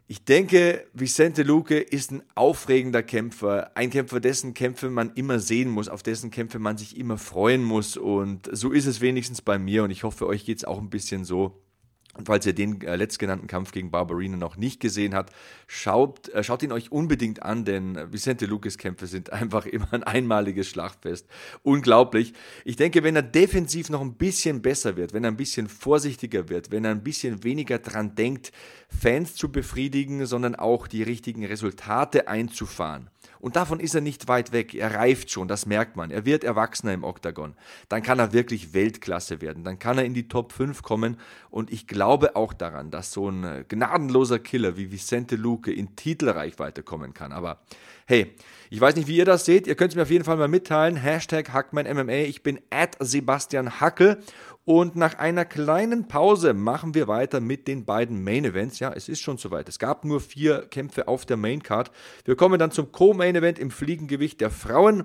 Ich 0.06 0.22
denke, 0.26 0.86
Vicente 0.92 1.42
Luque 1.42 1.78
ist 1.78 2.12
ein 2.12 2.22
aufregender 2.34 3.02
Kämpfer, 3.02 3.74
ein 3.74 3.88
Kämpfer, 3.88 4.20
dessen 4.20 4.52
Kämpfe 4.52 4.90
man 4.90 5.14
immer 5.14 5.38
sehen 5.38 5.70
muss, 5.70 5.88
auf 5.88 6.02
dessen 6.02 6.30
Kämpfe 6.30 6.58
man 6.58 6.76
sich 6.76 6.98
immer 6.98 7.16
freuen 7.16 7.64
muss. 7.64 7.96
Und 7.96 8.50
so 8.52 8.70
ist 8.70 8.84
es 8.84 9.00
wenigstens 9.00 9.40
bei 9.40 9.58
mir 9.58 9.82
und 9.82 9.90
ich 9.90 10.02
hoffe, 10.04 10.26
euch 10.26 10.44
geht 10.44 10.58
es 10.58 10.64
auch 10.64 10.78
ein 10.78 10.90
bisschen 10.90 11.24
so. 11.24 11.63
Und 12.16 12.26
falls 12.26 12.46
ihr 12.46 12.52
den 12.52 12.80
äh, 12.82 12.96
letztgenannten 12.96 13.48
Kampf 13.48 13.72
gegen 13.72 13.90
Barbarina 13.90 14.36
noch 14.36 14.56
nicht 14.56 14.80
gesehen 14.80 15.14
habt, 15.14 15.34
schaut, 15.66 16.28
äh, 16.28 16.44
schaut 16.44 16.62
ihn 16.62 16.72
euch 16.72 16.92
unbedingt 16.92 17.42
an, 17.42 17.64
denn 17.64 18.12
Vicente 18.12 18.46
Lucas 18.46 18.78
Kämpfe 18.78 19.06
sind 19.06 19.32
einfach 19.32 19.66
immer 19.66 19.92
ein 19.92 20.04
einmaliges 20.04 20.68
Schlachtfest. 20.68 21.26
Unglaublich. 21.62 22.32
Ich 22.64 22.76
denke, 22.76 23.02
wenn 23.02 23.16
er 23.16 23.22
defensiv 23.22 23.90
noch 23.90 24.00
ein 24.00 24.14
bisschen 24.14 24.62
besser 24.62 24.96
wird, 24.96 25.12
wenn 25.12 25.24
er 25.24 25.30
ein 25.30 25.36
bisschen 25.36 25.68
vorsichtiger 25.68 26.48
wird, 26.48 26.70
wenn 26.70 26.84
er 26.84 26.92
ein 26.92 27.02
bisschen 27.02 27.42
weniger 27.42 27.78
dran 27.78 28.14
denkt, 28.14 28.52
Fans 28.88 29.34
zu 29.34 29.50
befriedigen, 29.50 30.26
sondern 30.26 30.54
auch 30.54 30.86
die 30.86 31.02
richtigen 31.02 31.44
Resultate 31.44 32.28
einzufahren, 32.28 33.10
und 33.44 33.56
davon 33.56 33.78
ist 33.78 33.94
er 33.94 34.00
nicht 34.00 34.26
weit 34.26 34.52
weg. 34.52 34.72
Er 34.72 34.94
reift 34.94 35.30
schon, 35.30 35.48
das 35.48 35.66
merkt 35.66 35.96
man. 35.96 36.10
Er 36.10 36.24
wird 36.24 36.44
erwachsener 36.44 36.94
im 36.94 37.04
Oktagon. 37.04 37.52
Dann 37.90 38.02
kann 38.02 38.18
er 38.18 38.32
wirklich 38.32 38.72
Weltklasse 38.72 39.42
werden. 39.42 39.64
Dann 39.64 39.78
kann 39.78 39.98
er 39.98 40.06
in 40.06 40.14
die 40.14 40.28
Top 40.28 40.50
5 40.50 40.80
kommen. 40.80 41.18
Und 41.50 41.70
ich 41.70 41.86
glaube 41.86 42.36
auch 42.36 42.54
daran, 42.54 42.90
dass 42.90 43.12
so 43.12 43.28
ein 43.28 43.44
äh, 43.44 43.64
gnadenloser 43.68 44.38
Killer 44.38 44.78
wie 44.78 44.90
Vicente 44.90 45.36
Luque 45.36 45.70
in 45.70 45.94
Titelreichweite 45.94 46.82
kommen 46.82 47.12
kann. 47.12 47.32
Aber 47.32 47.60
hey, 48.06 48.34
ich 48.70 48.80
weiß 48.80 48.96
nicht, 48.96 49.08
wie 49.08 49.18
ihr 49.18 49.26
das 49.26 49.44
seht. 49.44 49.66
Ihr 49.66 49.74
könnt 49.74 49.90
es 49.90 49.96
mir 49.96 50.04
auf 50.04 50.10
jeden 50.10 50.24
Fall 50.24 50.38
mal 50.38 50.48
mitteilen. 50.48 50.96
Hashtag 50.96 51.52
HackmanMMA. 51.52 52.24
Ich 52.24 52.42
bin 52.42 52.60
at 52.70 52.96
Sebastian 52.98 53.78
Hacke 53.78 54.20
und 54.64 54.96
nach 54.96 55.18
einer 55.18 55.44
kleinen 55.44 56.08
Pause 56.08 56.54
machen 56.54 56.94
wir 56.94 57.06
weiter 57.06 57.40
mit 57.40 57.68
den 57.68 57.84
beiden 57.84 58.24
Main 58.24 58.44
Events. 58.44 58.78
Ja, 58.78 58.92
es 58.92 59.08
ist 59.08 59.20
schon 59.20 59.36
soweit. 59.36 59.68
Es 59.68 59.78
gab 59.78 60.04
nur 60.04 60.20
vier 60.20 60.66
Kämpfe 60.68 61.06
auf 61.06 61.26
der 61.26 61.36
Main 61.36 61.62
Card. 61.62 61.90
Wir 62.24 62.36
kommen 62.36 62.58
dann 62.58 62.70
zum 62.70 62.90
Co-Main 62.90 63.36
Event 63.36 63.58
im 63.58 63.70
Fliegengewicht 63.70 64.40
der 64.40 64.50
Frauen. 64.50 65.04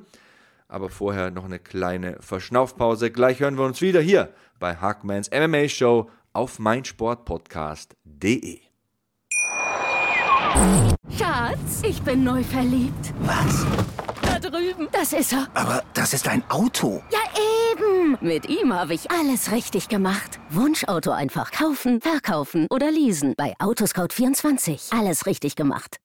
Aber 0.68 0.90
vorher 0.90 1.32
noch 1.32 1.46
eine 1.46 1.60
kleine 1.60 2.18
Verschnaufpause. 2.22 3.12
Gleich 3.12 3.40
hören 3.40 3.58
wir 3.58 3.66
uns 3.66 3.82
wieder 3.82 4.02
hier 4.02 4.34
bei 4.60 4.76
Hackmans 4.76 5.30
MMA 5.32 5.68
Show 5.68 6.10
auf 6.32 6.60
meinsportpodcast.de. 6.60 8.60
Schatz, 11.18 11.82
ich 11.84 12.02
bin 12.04 12.24
neu 12.24 12.44
verliebt. 12.44 13.14
Was? 13.22 13.66
Da 14.42 14.50
drüben. 14.50 14.88
Das 14.92 15.14
ist 15.14 15.34
er. 15.34 15.48
Aber 15.54 15.84
das 15.94 16.14
ist 16.14 16.28
ein 16.28 16.44
Auto. 16.50 17.04
Ja, 17.12 17.20
eben. 17.74 18.18
Mit 18.22 18.48
ihm 18.48 18.74
habe 18.74 18.94
ich 18.94 19.12
alles 19.12 19.52
richtig 19.52 19.90
gemacht. 19.90 20.40
Wunschauto 20.50 21.12
einfach 21.12 21.52
kaufen, 21.52 22.00
verkaufen 22.00 22.68
oder 22.70 22.90
leasen. 22.92 23.34
Bei 23.38 23.54
Autoscout24. 23.60 24.98
Alles 24.98 25.26
richtig 25.26 25.56
gemacht. 25.56 25.98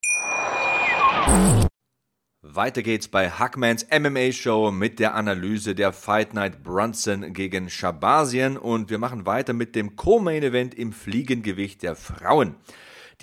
Weiter 2.42 2.82
geht's 2.82 3.08
bei 3.08 3.30
Hackmans 3.30 3.86
MMA 3.90 4.32
Show 4.32 4.70
mit 4.70 4.98
der 4.98 5.14
Analyse 5.14 5.74
der 5.74 5.92
Fight 5.92 6.34
Night 6.34 6.62
Brunson 6.62 7.32
gegen 7.32 7.70
Shabazien 7.70 8.56
und 8.56 8.90
wir 8.90 8.98
machen 8.98 9.26
weiter 9.26 9.52
mit 9.52 9.74
dem 9.74 9.96
Co-Main 9.96 10.42
Event 10.42 10.74
im 10.74 10.92
Fliegengewicht 10.92 11.82
der 11.82 11.96
Frauen. 11.96 12.56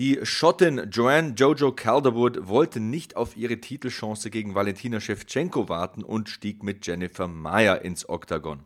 Die 0.01 0.17
Schottin 0.23 0.89
Joanne 0.89 1.35
Jojo 1.37 1.73
Calderwood 1.73 2.47
wollte 2.47 2.79
nicht 2.79 3.15
auf 3.15 3.37
ihre 3.37 3.61
Titelchance 3.61 4.31
gegen 4.31 4.55
Valentina 4.55 4.99
Shevchenko 4.99 5.69
warten 5.69 6.03
und 6.03 6.27
stieg 6.27 6.63
mit 6.63 6.87
Jennifer 6.87 7.27
Meyer 7.27 7.83
ins 7.83 8.09
Oktagon. 8.09 8.63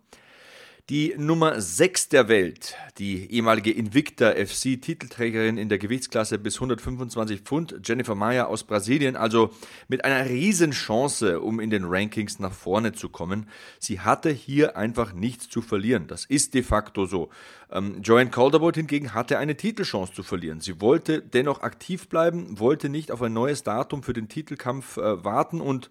Die 0.91 1.15
Nummer 1.17 1.59
6 1.59 2.09
der 2.09 2.27
Welt, 2.27 2.75
die 2.99 3.31
ehemalige 3.31 3.71
Invicta 3.71 4.33
FC 4.33 4.79
Titelträgerin 4.79 5.57
in 5.57 5.67
der 5.67 5.79
Gewichtsklasse 5.79 6.37
bis 6.37 6.57
125 6.57 7.41
Pfund, 7.41 7.79
Jennifer 7.83 8.13
Meyer 8.13 8.47
aus 8.49 8.65
Brasilien, 8.65 9.15
also 9.15 9.49
mit 9.87 10.05
einer 10.05 10.29
Riesenchance, 10.29 11.41
um 11.41 11.59
in 11.59 11.71
den 11.71 11.85
Rankings 11.85 12.37
nach 12.37 12.51
vorne 12.51 12.93
zu 12.93 13.09
kommen. 13.09 13.49
Sie 13.79 14.01
hatte 14.01 14.29
hier 14.29 14.77
einfach 14.77 15.13
nichts 15.13 15.49
zu 15.49 15.63
verlieren. 15.63 16.05
Das 16.05 16.23
ist 16.25 16.53
de 16.53 16.61
facto 16.61 17.07
so. 17.07 17.31
Ähm, 17.71 18.03
Joanne 18.03 18.29
Calderwood 18.29 18.75
hingegen 18.75 19.15
hatte 19.15 19.39
eine 19.39 19.57
Titelchance 19.57 20.13
zu 20.13 20.21
verlieren. 20.21 20.61
Sie 20.61 20.81
wollte 20.81 21.23
dennoch 21.23 21.63
aktiv 21.63 22.09
bleiben, 22.09 22.59
wollte 22.59 22.89
nicht 22.89 23.11
auf 23.11 23.23
ein 23.23 23.33
neues 23.33 23.63
Datum 23.63 24.03
für 24.03 24.13
den 24.13 24.27
Titelkampf 24.27 24.97
äh, 24.97 25.23
warten 25.23 25.61
und 25.61 25.89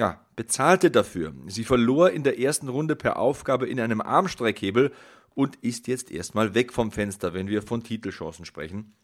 ja, 0.00 0.18
bezahlte 0.34 0.90
dafür. 0.90 1.34
Sie 1.46 1.62
verlor 1.62 2.08
in 2.10 2.22
der 2.22 2.40
ersten 2.40 2.68
Runde 2.68 2.96
per 2.96 3.18
Aufgabe 3.18 3.68
in 3.68 3.78
einem 3.78 4.00
Armstreckhebel 4.00 4.92
und 5.34 5.56
ist 5.56 5.88
jetzt 5.88 6.10
erstmal 6.10 6.54
weg 6.54 6.72
vom 6.72 6.90
Fenster, 6.90 7.34
wenn 7.34 7.48
wir 7.48 7.60
von 7.60 7.82
Titelchancen 7.82 8.46
sprechen. 8.46 8.94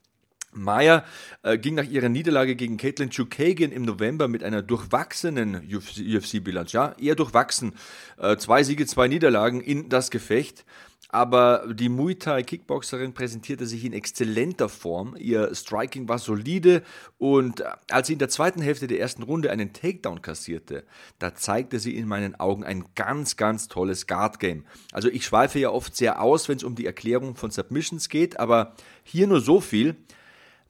Meyer 0.53 1.05
äh, 1.43 1.59
ging 1.59 1.75
nach 1.75 1.85
ihrer 1.85 2.09
Niederlage 2.09 2.57
gegen 2.57 2.79
Caitlin 2.79 3.11
Chukagian 3.11 3.73
im 3.73 3.83
November 3.83 4.26
mit 4.26 4.43
einer 4.43 4.62
durchwachsenen 4.62 5.57
UFC-Bilanz, 5.71 6.73
ja, 6.73 6.95
eher 6.99 7.15
durchwachsen. 7.15 7.75
Äh, 8.17 8.38
zwei 8.38 8.62
Siege, 8.62 8.87
zwei 8.87 9.07
Niederlagen 9.07 9.61
in 9.61 9.91
das 9.91 10.11
Gefecht. 10.11 10.65
Aber 11.09 11.73
die 11.73 11.88
Muay 11.88 12.17
Thai 12.17 12.43
Kickboxerin 12.43 13.15
präsentierte 13.15 13.65
sich 13.67 13.85
in 13.85 13.93
exzellenter 13.93 14.69
Form. 14.69 15.15
Ihr 15.17 15.55
Striking 15.55 16.09
war 16.09 16.19
solide 16.19 16.83
und 17.17 17.62
als 17.91 18.09
sie 18.09 18.15
in 18.15 18.19
der 18.19 18.29
zweiten 18.29 18.61
Hälfte 18.61 18.88
der 18.88 18.99
ersten 18.99 19.23
Runde 19.23 19.50
einen 19.50 19.73
Takedown 19.73 20.21
kassierte, 20.21 20.85
da 21.19 21.35
zeigte 21.35 21.79
sie 21.79 21.97
in 21.97 22.09
meinen 22.09 22.35
Augen 22.35 22.65
ein 22.65 22.85
ganz, 22.97 23.37
ganz 23.37 23.69
tolles 23.69 24.07
Guard 24.07 24.41
Game. 24.41 24.65
Also 24.93 25.09
ich 25.09 25.25
schweife 25.25 25.61
ja 25.61 25.71
oft 25.71 25.95
sehr 25.97 26.21
aus, 26.21 26.49
wenn 26.49 26.57
es 26.57 26.65
um 26.65 26.75
die 26.75 26.87
Erklärung 26.87 27.37
von 27.37 27.50
Submissions 27.50 28.09
geht, 28.09 28.41
aber 28.41 28.75
hier 29.05 29.29
nur 29.29 29.41
so 29.41 29.61
viel. 29.61 29.97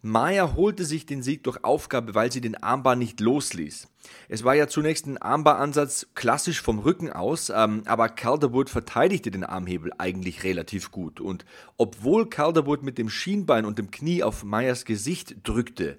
Maya 0.07 0.55
holte 0.55 0.85
sich 0.85 1.05
den 1.05 1.21
Sieg 1.21 1.43
durch 1.43 1.65
Aufgabe, 1.65 2.15
weil 2.15 2.31
sie 2.31 2.41
den 2.41 2.55
Armbar 2.55 2.95
nicht 2.95 3.19
losließ. 3.19 3.89
Es 4.29 4.45
war 4.45 4.55
ja 4.55 4.69
zunächst 4.69 5.07
ein 5.07 5.19
Armbaransatz 5.19 6.07
klassisch 6.15 6.63
vom 6.63 6.79
Rücken 6.79 7.13
aus, 7.13 7.51
ähm, 7.51 7.83
aber 7.87 8.09
Calderwood 8.09 8.71
verteidigte 8.71 9.33
den 9.33 9.43
Armhebel 9.43 9.91
eigentlich 9.99 10.45
relativ 10.45 10.93
gut. 10.93 11.21
Und 11.21 11.45
obwohl 11.77 12.31
Calderwood 12.31 12.85
mit 12.85 12.99
dem 12.99 13.11
Schienbein 13.11 13.65
und 13.65 13.79
dem 13.79 13.91
Knie 13.91 14.23
auf 14.23 14.45
Mayas 14.45 14.85
Gesicht 14.85 15.39
drückte, 15.43 15.99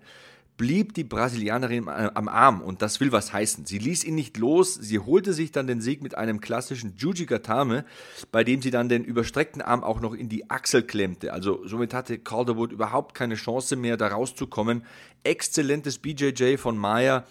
blieb 0.57 0.95
die 0.95 1.03
Brasilianerin 1.03 1.87
am 1.87 2.27
Arm 2.27 2.61
und 2.61 2.81
das 2.81 2.99
will 2.99 3.11
was 3.11 3.31
heißen. 3.31 3.65
Sie 3.65 3.77
ließ 3.77 4.03
ihn 4.03 4.15
nicht 4.15 4.37
los, 4.37 4.73
sie 4.73 4.99
holte 4.99 5.33
sich 5.33 5.51
dann 5.51 5.67
den 5.67 5.81
Sieg 5.81 6.01
mit 6.01 6.15
einem 6.15 6.41
klassischen 6.41 6.95
Jujigatame, 6.97 7.85
bei 8.31 8.43
dem 8.43 8.61
sie 8.61 8.71
dann 8.71 8.89
den 8.89 9.03
überstreckten 9.03 9.61
Arm 9.61 9.83
auch 9.83 10.01
noch 10.01 10.13
in 10.13 10.29
die 10.29 10.49
Achsel 10.49 10.81
klemmte. 10.81 11.31
Also 11.31 11.65
somit 11.65 11.93
hatte 11.93 12.17
Calderwood 12.17 12.71
überhaupt 12.71 13.13
keine 13.13 13.35
Chance 13.35 13.75
mehr, 13.75 13.97
da 13.97 14.07
rauszukommen. 14.07 14.83
Exzellentes 15.23 15.99
BJJ 15.99 16.57
von 16.57 16.77
Maya. 16.77 17.25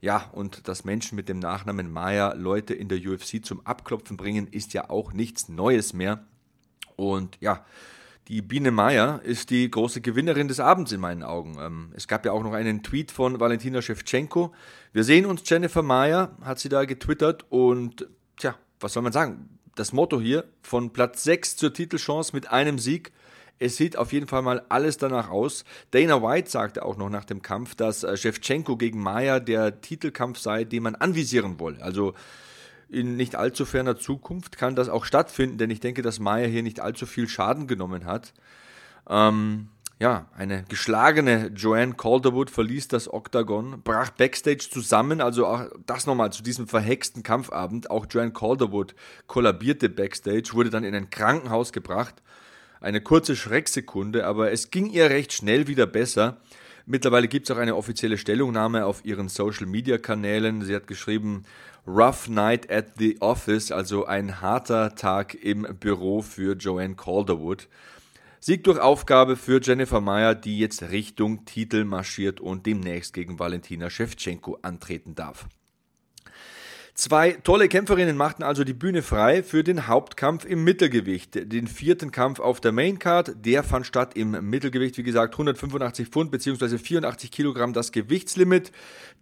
Ja, 0.00 0.30
und 0.32 0.66
dass 0.66 0.84
Menschen 0.84 1.16
mit 1.16 1.28
dem 1.28 1.38
Nachnamen 1.38 1.92
Maya 1.92 2.32
Leute 2.32 2.72
in 2.72 2.88
der 2.88 2.98
UFC 2.98 3.44
zum 3.44 3.64
Abklopfen 3.66 4.16
bringen, 4.16 4.46
ist 4.50 4.72
ja 4.72 4.88
auch 4.88 5.12
nichts 5.12 5.50
Neues 5.50 5.92
mehr. 5.92 6.24
Und 6.96 7.36
ja, 7.40 7.66
die 8.28 8.42
Biene 8.42 8.70
Meier 8.70 9.20
ist 9.24 9.50
die 9.50 9.70
große 9.70 10.00
Gewinnerin 10.00 10.48
des 10.48 10.60
Abends 10.60 10.92
in 10.92 11.00
meinen 11.00 11.22
Augen. 11.22 11.56
Ähm, 11.60 11.92
es 11.94 12.06
gab 12.06 12.24
ja 12.24 12.32
auch 12.32 12.42
noch 12.42 12.52
einen 12.52 12.82
Tweet 12.82 13.10
von 13.10 13.40
Valentina 13.40 13.82
Shevchenko. 13.82 14.54
Wir 14.92 15.04
sehen 15.04 15.26
uns, 15.26 15.42
Jennifer 15.44 15.82
Meier, 15.82 16.36
hat 16.42 16.58
sie 16.58 16.68
da 16.68 16.84
getwittert. 16.84 17.46
Und 17.48 18.08
tja, 18.36 18.54
was 18.78 18.92
soll 18.92 19.02
man 19.02 19.12
sagen? 19.12 19.58
Das 19.74 19.92
Motto 19.92 20.20
hier, 20.20 20.44
von 20.62 20.92
Platz 20.92 21.24
6 21.24 21.56
zur 21.56 21.72
Titelchance 21.72 22.34
mit 22.34 22.50
einem 22.50 22.78
Sieg. 22.78 23.12
Es 23.58 23.76
sieht 23.76 23.96
auf 23.96 24.12
jeden 24.12 24.26
Fall 24.26 24.42
mal 24.42 24.64
alles 24.68 24.96
danach 24.96 25.28
aus. 25.28 25.64
Dana 25.90 26.22
White 26.22 26.50
sagte 26.50 26.84
auch 26.84 26.96
noch 26.96 27.10
nach 27.10 27.24
dem 27.24 27.42
Kampf, 27.42 27.74
dass 27.74 28.04
äh, 28.04 28.16
Shevchenko 28.16 28.76
gegen 28.76 29.00
Maya 29.00 29.38
der 29.38 29.80
Titelkampf 29.80 30.38
sei, 30.38 30.64
den 30.64 30.82
man 30.82 30.94
anvisieren 30.94 31.60
wolle. 31.60 31.82
Also 31.82 32.14
in 32.90 33.16
nicht 33.16 33.36
allzu 33.36 33.64
ferner 33.64 33.96
Zukunft 33.96 34.56
kann 34.56 34.76
das 34.76 34.88
auch 34.88 35.04
stattfinden, 35.04 35.58
denn 35.58 35.70
ich 35.70 35.80
denke, 35.80 36.02
dass 36.02 36.18
Maya 36.18 36.46
hier 36.46 36.62
nicht 36.62 36.80
allzu 36.80 37.06
viel 37.06 37.28
Schaden 37.28 37.66
genommen 37.66 38.04
hat. 38.04 38.32
Ähm, 39.08 39.68
ja, 40.00 40.26
eine 40.34 40.64
geschlagene 40.68 41.48
Joanne 41.54 41.92
Calderwood 41.92 42.50
verließ 42.50 42.88
das 42.88 43.12
Octagon, 43.12 43.82
brach 43.82 44.10
Backstage 44.10 44.68
zusammen, 44.70 45.20
also 45.20 45.46
auch 45.46 45.66
das 45.84 46.06
nochmal 46.06 46.32
zu 46.32 46.42
diesem 46.42 46.66
verhexten 46.66 47.22
Kampfabend. 47.22 47.90
Auch 47.90 48.06
Joanne 48.08 48.32
Calderwood 48.32 48.94
kollabierte 49.26 49.90
Backstage, 49.90 50.50
wurde 50.52 50.70
dann 50.70 50.84
in 50.84 50.94
ein 50.94 51.10
Krankenhaus 51.10 51.72
gebracht. 51.72 52.22
Eine 52.80 53.02
kurze 53.02 53.36
Schrecksekunde, 53.36 54.26
aber 54.26 54.52
es 54.52 54.70
ging 54.70 54.86
ihr 54.86 55.10
recht 55.10 55.34
schnell 55.34 55.66
wieder 55.66 55.86
besser. 55.86 56.38
Mittlerweile 56.90 57.28
gibt 57.28 57.48
es 57.48 57.56
auch 57.56 57.60
eine 57.60 57.76
offizielle 57.76 58.18
Stellungnahme 58.18 58.84
auf 58.84 59.04
ihren 59.04 59.28
Social-Media-Kanälen. 59.28 60.62
Sie 60.62 60.74
hat 60.74 60.88
geschrieben, 60.88 61.44
Rough 61.86 62.28
Night 62.28 62.68
at 62.68 62.98
the 62.98 63.16
Office, 63.20 63.70
also 63.70 64.06
ein 64.06 64.40
harter 64.40 64.96
Tag 64.96 65.34
im 65.34 65.62
Büro 65.78 66.20
für 66.20 66.56
Joanne 66.56 66.96
Calderwood. 66.96 67.68
Sieg 68.40 68.64
durch 68.64 68.80
Aufgabe 68.80 69.36
für 69.36 69.60
Jennifer 69.62 70.00
Meyer, 70.00 70.34
die 70.34 70.58
jetzt 70.58 70.82
Richtung 70.82 71.44
Titel 71.44 71.84
marschiert 71.84 72.40
und 72.40 72.66
demnächst 72.66 73.14
gegen 73.14 73.38
Valentina 73.38 73.88
Shevchenko 73.88 74.58
antreten 74.62 75.14
darf. 75.14 75.46
Zwei 77.00 77.32
tolle 77.32 77.68
Kämpferinnen 77.68 78.14
machten 78.14 78.42
also 78.42 78.62
die 78.62 78.74
Bühne 78.74 79.00
frei 79.00 79.42
für 79.42 79.64
den 79.64 79.86
Hauptkampf 79.86 80.44
im 80.44 80.64
Mittelgewicht. 80.64 81.50
Den 81.50 81.66
vierten 81.66 82.10
Kampf 82.12 82.40
auf 82.40 82.60
der 82.60 82.72
Maincard, 82.72 83.36
der 83.42 83.62
fand 83.62 83.86
statt 83.86 84.18
im 84.18 84.32
Mittelgewicht, 84.50 84.98
wie 84.98 85.02
gesagt, 85.02 85.32
185 85.32 86.08
Pfund 86.08 86.30
bzw. 86.30 86.76
84 86.76 87.30
Kilogramm 87.30 87.72
das 87.72 87.92
Gewichtslimit. 87.92 88.70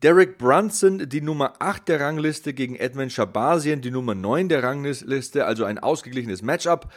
Derek 0.02 0.38
Brunson, 0.38 1.08
die 1.08 1.20
Nummer 1.20 1.52
8 1.60 1.86
der 1.86 2.00
Rangliste 2.00 2.52
gegen 2.52 2.74
Edmund 2.74 3.12
Shabazien, 3.12 3.80
die 3.80 3.92
Nummer 3.92 4.16
9 4.16 4.48
der 4.48 4.64
Rangliste, 4.64 5.46
also 5.46 5.62
ein 5.62 5.78
ausgeglichenes 5.78 6.42
Matchup. 6.42 6.90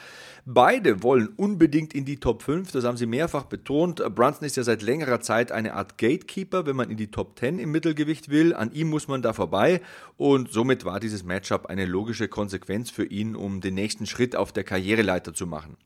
Beide 0.44 1.04
wollen 1.04 1.28
unbedingt 1.36 1.94
in 1.94 2.04
die 2.04 2.18
Top 2.18 2.42
5, 2.42 2.72
das 2.72 2.82
haben 2.82 2.96
sie 2.96 3.06
mehrfach 3.06 3.44
betont. 3.44 4.02
Brunson 4.12 4.44
ist 4.44 4.56
ja 4.56 4.64
seit 4.64 4.82
längerer 4.82 5.20
Zeit 5.20 5.52
eine 5.52 5.74
Art 5.74 5.98
Gatekeeper, 5.98 6.66
wenn 6.66 6.74
man 6.74 6.90
in 6.90 6.96
die 6.96 7.12
Top 7.12 7.38
10 7.38 7.60
im 7.60 7.70
Mittelgewicht 7.70 8.28
will. 8.28 8.52
An 8.52 8.72
ihm 8.72 8.90
muss 8.90 9.06
man 9.06 9.22
da 9.22 9.34
vorbei 9.34 9.80
und 10.16 10.50
somit 10.50 10.84
war 10.84 10.98
dieses 10.98 11.22
Matchup 11.22 11.66
eine 11.66 11.86
logische 11.86 12.26
Konsequenz 12.26 12.90
für 12.90 13.04
ihn, 13.04 13.36
um 13.36 13.60
den 13.60 13.74
nächsten 13.74 14.04
Schritt 14.04 14.34
auf 14.34 14.50
der 14.50 14.64
Karriereleiter 14.64 15.32
zu 15.32 15.46
machen. 15.46 15.76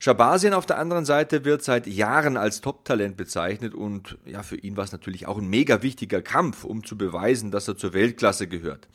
Shabazien 0.00 0.52
auf 0.52 0.66
der 0.66 0.78
anderen 0.78 1.04
Seite 1.04 1.44
wird 1.44 1.62
seit 1.62 1.86
Jahren 1.86 2.36
als 2.36 2.62
Top-Talent 2.62 3.16
bezeichnet 3.16 3.72
und 3.72 4.18
ja, 4.26 4.42
für 4.42 4.56
ihn 4.56 4.76
war 4.76 4.82
es 4.82 4.90
natürlich 4.90 5.28
auch 5.28 5.38
ein 5.38 5.48
mega 5.48 5.82
wichtiger 5.82 6.22
Kampf, 6.22 6.64
um 6.64 6.84
zu 6.84 6.98
beweisen, 6.98 7.52
dass 7.52 7.68
er 7.68 7.76
zur 7.76 7.92
Weltklasse 7.92 8.48
gehört. 8.48 8.88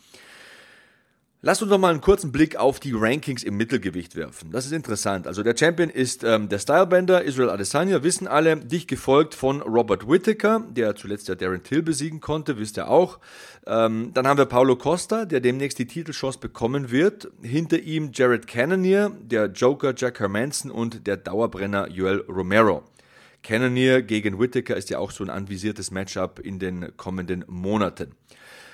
Lass 1.44 1.60
uns 1.60 1.72
noch 1.72 1.78
mal 1.78 1.90
einen 1.90 2.00
kurzen 2.00 2.30
Blick 2.30 2.54
auf 2.54 2.78
die 2.78 2.92
Rankings 2.94 3.42
im 3.42 3.56
Mittelgewicht 3.56 4.14
werfen. 4.14 4.52
Das 4.52 4.64
ist 4.64 4.70
interessant. 4.70 5.26
Also 5.26 5.42
der 5.42 5.56
Champion 5.58 5.90
ist 5.90 6.22
ähm, 6.22 6.48
der 6.48 6.60
Stylebender 6.60 7.24
Israel 7.24 7.50
Adesanya, 7.50 8.04
wissen 8.04 8.28
alle, 8.28 8.58
dicht 8.58 8.86
gefolgt 8.86 9.34
von 9.34 9.60
Robert 9.60 10.08
Whittaker, 10.08 10.64
der 10.70 10.94
zuletzt 10.94 11.26
ja 11.26 11.34
Darren 11.34 11.64
Till 11.64 11.82
besiegen 11.82 12.20
konnte, 12.20 12.60
wisst 12.60 12.78
ihr 12.78 12.86
auch. 12.86 13.18
Ähm, 13.66 14.12
dann 14.14 14.28
haben 14.28 14.38
wir 14.38 14.46
Paulo 14.46 14.76
Costa, 14.76 15.24
der 15.24 15.40
demnächst 15.40 15.80
die 15.80 15.88
Titelchance 15.88 16.38
bekommen 16.38 16.92
wird. 16.92 17.28
Hinter 17.42 17.80
ihm 17.80 18.12
Jared 18.14 18.46
Cannonier, 18.46 19.10
der 19.20 19.46
Joker 19.46 19.94
Jack 19.96 20.20
Hermanson 20.20 20.70
und 20.70 21.08
der 21.08 21.16
Dauerbrenner 21.16 21.88
Joel 21.90 22.20
Romero. 22.28 22.84
Cannonier 23.42 24.02
gegen 24.02 24.38
Whittaker 24.38 24.76
ist 24.76 24.90
ja 24.90 25.00
auch 25.00 25.10
so 25.10 25.24
ein 25.24 25.30
anvisiertes 25.30 25.90
Matchup 25.90 26.38
in 26.38 26.60
den 26.60 26.96
kommenden 26.96 27.44
Monaten. 27.48 28.14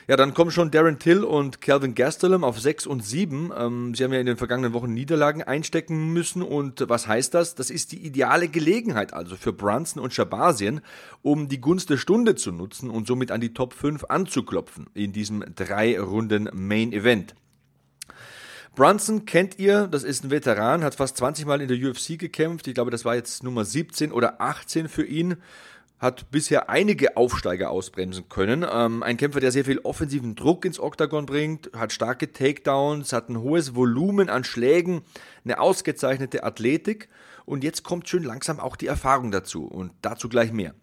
Ja, 0.09 0.17
dann 0.17 0.33
kommen 0.33 0.51
schon 0.51 0.71
Darren 0.71 0.99
Till 0.99 1.23
und 1.23 1.61
Calvin 1.61 1.95
Gastelum 1.95 2.43
auf 2.43 2.59
6 2.59 2.87
und 2.87 3.05
7. 3.05 3.53
Ähm, 3.55 3.95
sie 3.95 4.05
haben 4.05 4.13
ja 4.15 4.19
in 4.19 4.25
den 4.25 4.39
vergangenen 4.39 4.73
Wochen 4.73 4.95
Niederlagen 4.95 5.43
einstecken 5.43 6.15
müssen. 6.15 6.41
Und 6.41 6.89
was 6.89 7.07
heißt 7.07 7.35
das? 7.35 7.57
Das 7.57 7.69
ist 7.69 7.93
die 7.93 8.07
ideale 8.07 8.49
Gelegenheit 8.49 9.13
also 9.13 9.37
für 9.37 9.53
Brunson 9.53 10.03
und 10.03 10.15
Shabazien, 10.15 10.81
um 11.21 11.51
die 11.51 11.61
Gunst 11.61 11.91
der 11.91 11.99
Stunde 11.99 12.37
zu 12.37 12.53
nutzen 12.53 12.89
und 12.89 13.07
somit 13.07 13.31
an 13.31 13.43
die 13.43 13.53
Top 13.53 13.75
5 13.75 14.05
anzuklopfen 14.05 14.87
in 14.95 15.13
diesem 15.13 15.45
drei 15.55 16.01
Runden 16.01 16.49
Main 16.55 16.95
Event. 16.95 17.35
Brunson 18.77 19.27
kennt 19.27 19.59
ihr, 19.59 19.89
das 19.89 20.05
ist 20.05 20.25
ein 20.25 20.31
Veteran, 20.31 20.85
hat 20.85 20.95
fast 20.95 21.19
20 21.19 21.45
Mal 21.45 21.61
in 21.61 21.69
der 21.69 21.77
UFC 21.77 22.19
gekämpft. 22.19 22.67
Ich 22.67 22.73
glaube, 22.73 22.91
das 22.91 23.05
war 23.05 23.15
jetzt 23.15 23.43
Nummer 23.43 23.67
17 23.67 24.13
oder 24.13 24.41
18 24.41 24.89
für 24.89 25.05
ihn 25.05 25.37
hat 25.99 26.31
bisher 26.31 26.71
einige 26.71 27.17
Aufsteiger 27.17 27.71
ausbremsen 27.71 28.29
können. 28.29 28.65
Ähm, 28.71 29.03
ein 29.03 29.17
Kämpfer, 29.17 29.41
der 29.41 29.51
sehr 29.51 29.65
viel 29.65 29.81
offensiven 29.81 30.37
Druck 30.37 30.65
ins 30.65 30.79
Oktagon 30.79 31.27
bringt, 31.27 31.71
hat 31.75 31.93
starke 31.93 32.33
Takedowns, 32.33 33.13
hat 33.13 33.29
ein 33.29 33.41
hohes 33.41 33.75
Volumen 33.75 34.31
an 34.31 34.45
Schlägen, 34.45 35.03
eine 35.45 35.61
ausgezeichnete 35.61 36.45
Athletik 36.45 37.09
und 37.49 37.65
jetzt 37.65 37.83
kommt 37.83 38.09
schön 38.09 38.23
langsam 38.23 38.61
auch 38.61 38.77
die 38.77 38.87
Erfahrung 38.87 39.31
dazu 39.31 39.65
und 39.65 39.93
dazu 40.03 40.29
gleich 40.29 40.53
mehr. 40.53 40.75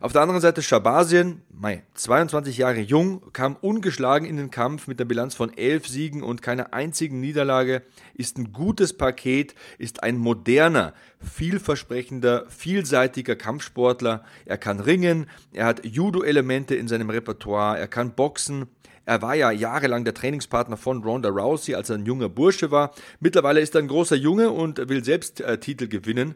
Auf 0.00 0.12
der 0.12 0.22
anderen 0.22 0.40
Seite 0.40 0.62
Schabasien, 0.62 1.42
Mai, 1.50 1.82
22 1.94 2.58
Jahre 2.58 2.80
jung, 2.80 3.32
kam 3.32 3.56
ungeschlagen 3.56 4.28
in 4.28 4.36
den 4.36 4.50
Kampf 4.50 4.86
mit 4.86 5.00
der 5.00 5.04
Bilanz 5.04 5.34
von 5.34 5.56
11 5.56 5.88
Siegen 5.88 6.22
und 6.22 6.42
keiner 6.42 6.72
einzigen 6.72 7.20
Niederlage, 7.20 7.82
ist 8.14 8.36
ein 8.38 8.52
gutes 8.52 8.96
Paket, 8.96 9.54
ist 9.78 10.02
ein 10.02 10.16
moderner, 10.16 10.92
vielversprechender, 11.20 12.46
vielseitiger 12.48 13.36
Kampfsportler. 13.36 14.24
Er 14.44 14.58
kann 14.58 14.80
ringen, 14.80 15.26
er 15.52 15.66
hat 15.66 15.84
Judo-Elemente 15.84 16.74
in 16.74 16.88
seinem 16.88 17.10
Repertoire, 17.10 17.78
er 17.78 17.88
kann 17.88 18.14
boxen, 18.14 18.66
er 19.08 19.22
war 19.22 19.34
ja 19.34 19.50
jahrelang 19.50 20.04
der 20.04 20.12
Trainingspartner 20.12 20.76
von 20.76 21.02
Ronda 21.02 21.30
Rousey, 21.30 21.74
als 21.74 21.88
er 21.88 21.96
ein 21.96 22.04
junger 22.04 22.28
Bursche 22.28 22.70
war. 22.70 22.92
Mittlerweile 23.20 23.60
ist 23.60 23.74
er 23.74 23.80
ein 23.80 23.88
großer 23.88 24.16
Junge 24.16 24.50
und 24.50 24.86
will 24.90 25.02
selbst 25.02 25.40
äh, 25.40 25.56
Titel 25.58 25.88
gewinnen. 25.88 26.34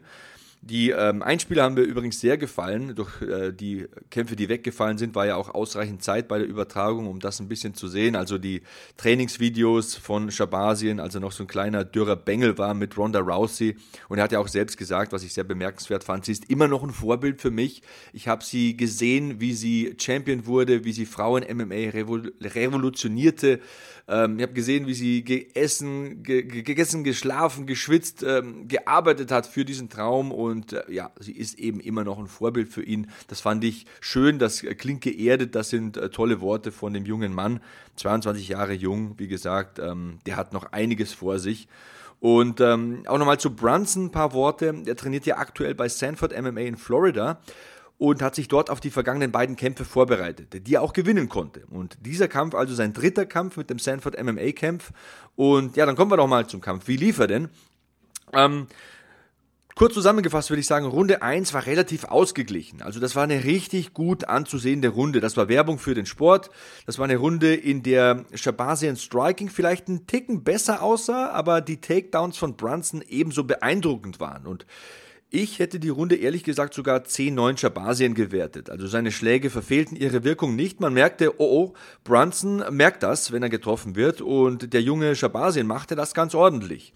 Die 0.65 0.91
ähm, 0.91 1.21
Einspieler 1.21 1.63
haben 1.63 1.73
mir 1.73 1.81
übrigens 1.81 2.21
sehr 2.21 2.37
gefallen. 2.37 2.95
Durch 2.95 3.21
äh, 3.21 3.51
die 3.51 3.85
Kämpfe, 4.09 4.37
die 4.37 4.47
weggefallen 4.47 4.97
sind, 4.97 5.13
war 5.13 5.25
ja 5.25 5.35
auch 5.35 5.53
ausreichend 5.53 6.01
Zeit 6.03 6.29
bei 6.29 6.37
der 6.37 6.47
Übertragung, 6.47 7.07
um 7.07 7.19
das 7.19 7.41
ein 7.41 7.49
bisschen 7.49 7.73
zu 7.73 7.89
sehen. 7.89 8.15
Also 8.15 8.37
die 8.37 8.61
Trainingsvideos 8.95 9.95
von 9.95 10.31
Shabazien, 10.31 11.01
also 11.01 11.19
noch 11.19 11.33
so 11.33 11.43
ein 11.43 11.47
kleiner 11.47 11.83
dürrer 11.83 12.15
Bengel 12.15 12.57
war 12.57 12.73
mit 12.75 12.97
Ronda 12.97 13.19
Rousey. 13.19 13.75
Und 14.07 14.19
er 14.19 14.23
hat 14.23 14.31
ja 14.31 14.39
auch 14.39 14.47
selbst 14.47 14.77
gesagt, 14.77 15.11
was 15.11 15.23
ich 15.23 15.33
sehr 15.33 15.43
bemerkenswert 15.43 16.05
fand, 16.05 16.23
sie 16.23 16.31
ist 16.31 16.49
immer 16.49 16.69
noch 16.69 16.81
ein 16.81 16.91
Vorbild 16.91 17.41
für 17.41 17.51
mich. 17.51 17.81
Ich 18.13 18.29
habe 18.29 18.41
sie 18.41 18.77
gesehen, 18.77 19.41
wie 19.41 19.51
sie 19.51 19.97
Champion 19.99 20.45
wurde, 20.45 20.85
wie 20.85 20.93
sie 20.93 21.05
Frauen 21.05 21.43
MMA 21.43 21.89
revolutionierte. 21.91 23.59
Ähm, 24.07 24.37
ich 24.37 24.43
habe 24.43 24.53
gesehen, 24.53 24.85
wie 24.87 24.93
sie 24.93 25.23
gegessen, 25.23 26.23
ge 26.23 26.43
gegessen, 26.43 27.03
geschlafen, 27.03 27.65
geschwitzt, 27.65 28.23
ähm, 28.23 28.67
gearbeitet 28.67 29.31
hat 29.31 29.47
für 29.47 29.63
diesen 29.63 29.89
Traum 29.89 30.31
und 30.31 30.73
äh, 30.73 30.83
ja, 30.89 31.11
sie 31.19 31.31
ist 31.31 31.57
eben 31.57 31.79
immer 31.79 32.03
noch 32.03 32.19
ein 32.19 32.27
Vorbild 32.27 32.67
für 32.67 32.83
ihn. 32.83 33.07
Das 33.27 33.39
fand 33.39 33.63
ich 33.63 33.85
schön, 34.01 34.39
das 34.39 34.61
klingt 34.61 35.01
geerdet, 35.01 35.55
das 35.55 35.69
sind 35.69 35.95
äh, 35.97 36.09
tolle 36.09 36.41
Worte 36.41 36.71
von 36.71 36.93
dem 36.93 37.05
jungen 37.05 37.33
Mann, 37.33 37.61
22 37.95 38.49
Jahre 38.49 38.73
jung, 38.73 39.15
wie 39.17 39.27
gesagt, 39.27 39.79
ähm, 39.79 40.19
der 40.25 40.35
hat 40.35 40.51
noch 40.51 40.73
einiges 40.73 41.13
vor 41.13 41.39
sich. 41.39 41.67
Und 42.19 42.61
ähm, 42.61 43.03
auch 43.07 43.17
nochmal 43.17 43.37
zu 43.37 43.53
Brunson 43.53 44.05
ein 44.05 44.11
paar 44.11 44.31
Worte. 44.31 44.73
Er 44.85 44.95
trainiert 44.95 45.25
ja 45.25 45.39
aktuell 45.39 45.75
bei 45.75 45.89
Sanford 45.89 46.31
MMA 46.41 46.61
in 46.61 46.77
Florida 46.77 47.41
und 47.97 48.21
hat 48.21 48.35
sich 48.35 48.47
dort 48.47 48.69
auf 48.69 48.79
die 48.79 48.89
vergangenen 48.89 49.31
beiden 49.31 49.55
Kämpfe 49.55 49.85
vorbereitet, 49.85 50.67
die 50.67 50.75
er 50.75 50.81
auch 50.81 50.93
gewinnen 50.93 51.29
konnte. 51.29 51.65
Und 51.69 51.97
dieser 52.01 52.27
Kampf, 52.27 52.55
also 52.55 52.73
sein 52.73 52.93
dritter 52.93 53.25
Kampf 53.25 53.57
mit 53.57 53.69
dem 53.69 53.79
Sanford 53.79 54.21
MMA-Kampf. 54.21 54.91
Und 55.35 55.77
ja, 55.77 55.85
dann 55.85 55.95
kommen 55.95 56.11
wir 56.11 56.17
doch 56.17 56.27
mal 56.27 56.47
zum 56.47 56.61
Kampf. 56.61 56.87
Wie 56.87 56.97
lief 56.97 57.19
er 57.19 57.27
denn? 57.27 57.49
Ähm, 58.33 58.67
Kurz 59.75 59.95
zusammengefasst 59.95 60.51
würde 60.51 60.59
ich 60.59 60.67
sagen, 60.67 60.85
Runde 60.85 61.23
1 61.23 61.51
war 61.55 61.65
relativ 61.65 62.03
ausgeglichen. 62.03 62.83
Also 62.83 62.99
das 62.99 63.15
war 63.15 63.23
eine 63.23 63.43
richtig 63.43 63.93
gut 63.93 64.25
anzusehende 64.25 64.89
Runde. 64.89 65.19
Das 65.19 65.35
war 65.35 65.49
Werbung 65.49 65.79
für 65.79 65.95
den 65.95 66.05
Sport. 66.05 66.51
Das 66.85 66.99
war 66.99 67.05
eine 67.05 67.17
Runde, 67.17 67.55
in 67.55 67.81
der 67.81 68.23
Shabazian 68.35 68.97
Striking 68.97 69.49
vielleicht 69.49 69.87
einen 69.87 70.05
Ticken 70.05 70.43
besser 70.43 70.83
aussah, 70.83 71.31
aber 71.31 71.59
die 71.61 71.81
Takedowns 71.81 72.37
von 72.37 72.55
Brunson 72.55 73.03
ebenso 73.07 73.45
beeindruckend 73.45 74.19
waren. 74.19 74.45
Und 74.45 74.67
ich 75.33 75.57
hätte 75.57 75.79
die 75.79 75.89
Runde 75.89 76.15
ehrlich 76.15 76.43
gesagt 76.43 76.75
sogar 76.75 76.99
10-9 76.99 77.57
Schabasien 77.57 78.13
gewertet. 78.13 78.69
Also 78.69 78.85
seine 78.85 79.11
Schläge 79.11 79.49
verfehlten 79.49 79.97
ihre 79.97 80.23
Wirkung 80.23 80.55
nicht. 80.55 80.79
Man 80.79 80.93
merkte, 80.93 81.41
oh 81.41 81.71
oh, 81.71 81.73
Brunson 82.03 82.63
merkt 82.69 83.01
das, 83.01 83.31
wenn 83.31 83.41
er 83.41 83.49
getroffen 83.49 83.95
wird. 83.95 84.21
Und 84.21 84.73
der 84.73 84.83
junge 84.83 85.15
Schabasien 85.15 85.65
machte 85.65 85.95
das 85.95 86.13
ganz 86.13 86.35
ordentlich. 86.35 86.93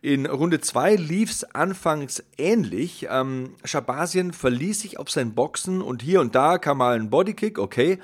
In 0.00 0.24
Runde 0.24 0.60
2 0.60 0.96
lief 0.96 1.30
es 1.30 1.44
anfangs 1.54 2.24
ähnlich. 2.38 3.08
Ähm, 3.10 3.56
Schabasien 3.62 4.32
verließ 4.32 4.80
sich 4.80 4.98
auf 4.98 5.10
sein 5.10 5.34
Boxen 5.34 5.82
und 5.82 6.00
hier 6.00 6.22
und 6.22 6.34
da 6.34 6.56
kam 6.56 6.78
mal 6.78 6.96
ein 6.96 7.10
Bodykick, 7.10 7.58
okay. 7.58 7.98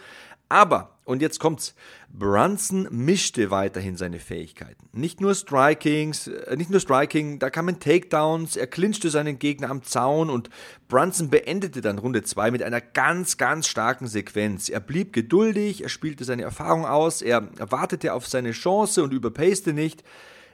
Aber 0.51 0.92
und 1.05 1.23
jetzt 1.23 1.41
kommt's. 1.41 1.75
Brunson 2.09 2.87
mischte 2.91 3.51
weiterhin 3.51 3.97
seine 3.97 4.19
Fähigkeiten. 4.19 4.89
Nicht 4.93 5.21
nur 5.21 5.35
Strikings, 5.35 6.29
äh, 6.29 6.57
nicht 6.57 6.71
nur 6.71 6.81
Striking, 6.81 7.39
da 7.39 7.51
kamen 7.51 7.81
Takedowns, 7.81 8.57
er 8.57 8.67
clinchte 8.67 9.11
seinen 9.11 9.39
Gegner 9.39 9.71
am 9.71 9.83
Zaun 9.83 10.31
und 10.31 10.51
Brunson 10.89 11.31
beendete 11.31 11.81
dann 11.81 11.99
Runde 11.99 12.23
2 12.23 12.51
mit 12.51 12.63
einer 12.63 12.81
ganz, 12.81 13.37
ganz 13.37 13.67
starken 13.67 14.07
Sequenz. 14.07 14.69
Er 14.69 14.81
blieb 14.81 15.13
geduldig, 15.13 15.83
er 15.83 15.89
spielte 15.89 16.25
seine 16.25 16.43
Erfahrung 16.43 16.87
aus, 16.87 17.23
er 17.23 17.49
wartete 17.59 18.13
auf 18.13 18.27
seine 18.27 18.53
Chance 18.53 19.03
und 19.03 19.13
überpaste 19.13 19.73
nicht. 19.73 20.05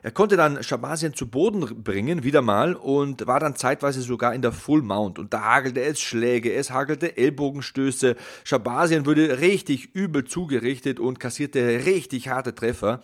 Er 0.03 0.11
konnte 0.11 0.37
dann 0.37 0.63
Schabasien 0.63 1.15
zu 1.15 1.29
Boden 1.29 1.83
bringen, 1.83 2.23
wieder 2.23 2.43
mal, 2.43 2.75
und 2.75 3.27
war 3.27 3.41
dann 3.41 3.57
zeitweise 3.57 4.01
sogar 4.03 4.35
in 4.35 4.43
der 4.43 4.53
Full 4.53 4.83
Mount. 4.83 5.19
Und 5.19 5.35
da 5.35 5.43
hagelte 5.43 5.83
es 5.83 6.01
Schläge, 6.01 6.53
es 6.53 6.71
hagelte 6.71 7.17
Ellbogenstöße. 7.17 8.17
Schabasien 8.45 9.07
wurde 9.07 9.41
richtig 9.41 9.95
übel 9.95 10.25
zugerichtet 10.25 11.01
und 11.01 11.19
kassierte 11.19 11.85
richtig 11.85 12.29
harte 12.29 12.55
Treffer. 12.55 13.03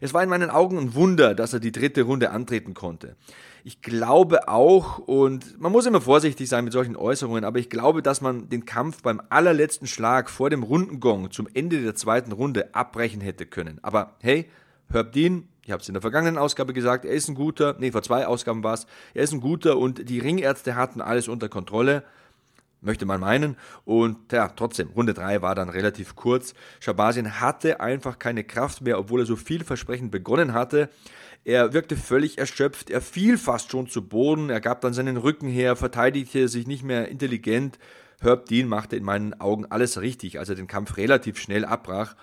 Es 0.00 0.12
war 0.12 0.22
in 0.22 0.28
meinen 0.28 0.50
Augen 0.50 0.78
ein 0.78 0.94
Wunder, 0.94 1.34
dass 1.34 1.52
er 1.52 1.60
die 1.60 1.70
dritte 1.70 2.02
Runde 2.02 2.30
antreten 2.30 2.74
konnte. 2.74 3.14
Ich 3.62 3.80
glaube 3.80 4.48
auch, 4.48 4.98
und 4.98 5.60
man 5.60 5.70
muss 5.70 5.86
immer 5.86 6.00
vorsichtig 6.00 6.48
sein 6.48 6.64
mit 6.64 6.72
solchen 6.72 6.96
Äußerungen, 6.96 7.44
aber 7.44 7.60
ich 7.60 7.70
glaube, 7.70 8.02
dass 8.02 8.20
man 8.20 8.48
den 8.48 8.64
Kampf 8.64 9.02
beim 9.02 9.22
allerletzten 9.28 9.86
Schlag 9.86 10.28
vor 10.28 10.50
dem 10.50 10.64
Rundengong 10.64 11.30
zum 11.30 11.46
Ende 11.54 11.80
der 11.80 11.94
zweiten 11.94 12.32
Runde 12.32 12.74
abbrechen 12.74 13.20
hätte 13.20 13.46
können. 13.46 13.78
Aber 13.82 14.16
hey, 14.18 14.50
Herb 14.90 15.12
Dean, 15.12 15.48
ich 15.64 15.70
habe 15.70 15.80
es 15.80 15.88
in 15.88 15.94
der 15.94 16.02
vergangenen 16.02 16.38
Ausgabe 16.38 16.72
gesagt, 16.72 17.04
er 17.04 17.12
ist 17.12 17.28
ein 17.28 17.34
guter, 17.34 17.76
nee, 17.78 17.92
vor 17.92 18.02
zwei 18.02 18.26
Ausgaben 18.26 18.64
war 18.64 18.74
es, 18.74 18.86
er 19.14 19.22
ist 19.22 19.32
ein 19.32 19.40
guter 19.40 19.78
und 19.78 20.08
die 20.08 20.18
Ringärzte 20.18 20.74
hatten 20.74 21.00
alles 21.00 21.28
unter 21.28 21.48
Kontrolle 21.48 22.04
möchte 22.82 23.06
man 23.06 23.20
meinen. 23.20 23.56
Und 23.84 24.32
ja, 24.32 24.48
trotzdem, 24.48 24.88
Runde 24.88 25.14
3 25.14 25.40
war 25.40 25.54
dann 25.54 25.68
relativ 25.68 26.16
kurz. 26.16 26.54
Shabazin 26.80 27.40
hatte 27.40 27.80
einfach 27.80 28.18
keine 28.18 28.44
Kraft 28.44 28.82
mehr, 28.82 28.98
obwohl 28.98 29.20
er 29.20 29.26
so 29.26 29.36
vielversprechend 29.36 30.10
begonnen 30.10 30.52
hatte. 30.52 30.90
Er 31.44 31.72
wirkte 31.72 31.96
völlig 31.96 32.38
erschöpft, 32.38 32.90
er 32.90 33.00
fiel 33.00 33.36
fast 33.36 33.72
schon 33.72 33.88
zu 33.88 34.06
Boden, 34.06 34.48
er 34.48 34.60
gab 34.60 34.80
dann 34.80 34.94
seinen 34.94 35.16
Rücken 35.16 35.48
her, 35.48 35.74
verteidigte 35.74 36.46
sich 36.46 36.68
nicht 36.68 36.84
mehr 36.84 37.08
intelligent. 37.08 37.80
Herb 38.20 38.46
Dean 38.46 38.68
machte 38.68 38.94
in 38.94 39.02
meinen 39.02 39.40
Augen 39.40 39.66
alles 39.66 40.00
richtig, 40.00 40.38
als 40.38 40.48
er 40.48 40.54
den 40.54 40.68
Kampf 40.68 40.96
relativ 40.96 41.38
schnell 41.38 41.64
abbrach. 41.64 42.14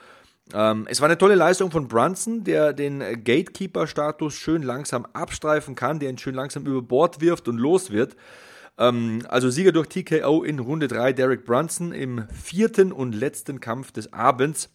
Ähm, 0.54 0.88
es 0.90 1.00
war 1.02 1.08
eine 1.08 1.18
tolle 1.18 1.36
Leistung 1.36 1.72
von 1.72 1.88
Brunson, 1.88 2.44
der 2.44 2.74
den 2.74 3.00
Gatekeeper-Status 3.00 4.34
schön 4.34 4.64
langsam 4.64 5.06
abstreifen 5.14 5.76
kann, 5.76 6.00
der 6.00 6.10
ihn 6.10 6.18
schön 6.18 6.36
langsam 6.36 6.66
über 6.66 6.82
Bord 6.82 7.22
wirft 7.22 7.48
und 7.48 7.58
los 7.58 7.92
wird. 7.92 8.16
Ähm, 8.78 9.24
also 9.28 9.50
Sieger 9.50 9.72
durch 9.72 9.88
TKO 9.88 10.44
in 10.44 10.60
Runde 10.60 10.88
3, 10.88 11.14
Derek 11.14 11.46
Brunson 11.46 11.92
im 11.92 12.28
vierten 12.30 12.92
und 12.92 13.14
letzten 13.14 13.60
Kampf 13.60 13.92
des 13.92 14.12
Abends. 14.14 14.70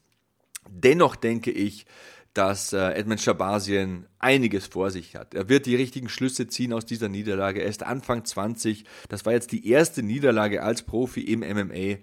Dennoch 0.68 1.16
denke 1.16 1.50
ich, 1.50 1.86
dass 2.34 2.72
äh, 2.72 2.90
Edmund 2.90 3.20
Shabazien 3.20 4.06
einiges 4.18 4.66
vor 4.66 4.90
sich 4.90 5.14
hat. 5.14 5.34
Er 5.34 5.48
wird 5.48 5.66
die 5.66 5.76
richtigen 5.76 6.08
Schlüsse 6.08 6.48
ziehen 6.48 6.72
aus 6.72 6.84
dieser 6.84 7.08
Niederlage. 7.08 7.62
Er 7.62 7.68
ist 7.68 7.84
Anfang 7.84 8.24
20. 8.24 8.84
Das 9.08 9.24
war 9.24 9.32
jetzt 9.32 9.52
die 9.52 9.68
erste 9.68 10.02
Niederlage 10.02 10.62
als 10.62 10.82
Profi 10.82 11.20
im 11.20 11.40
MMA. 11.40 11.98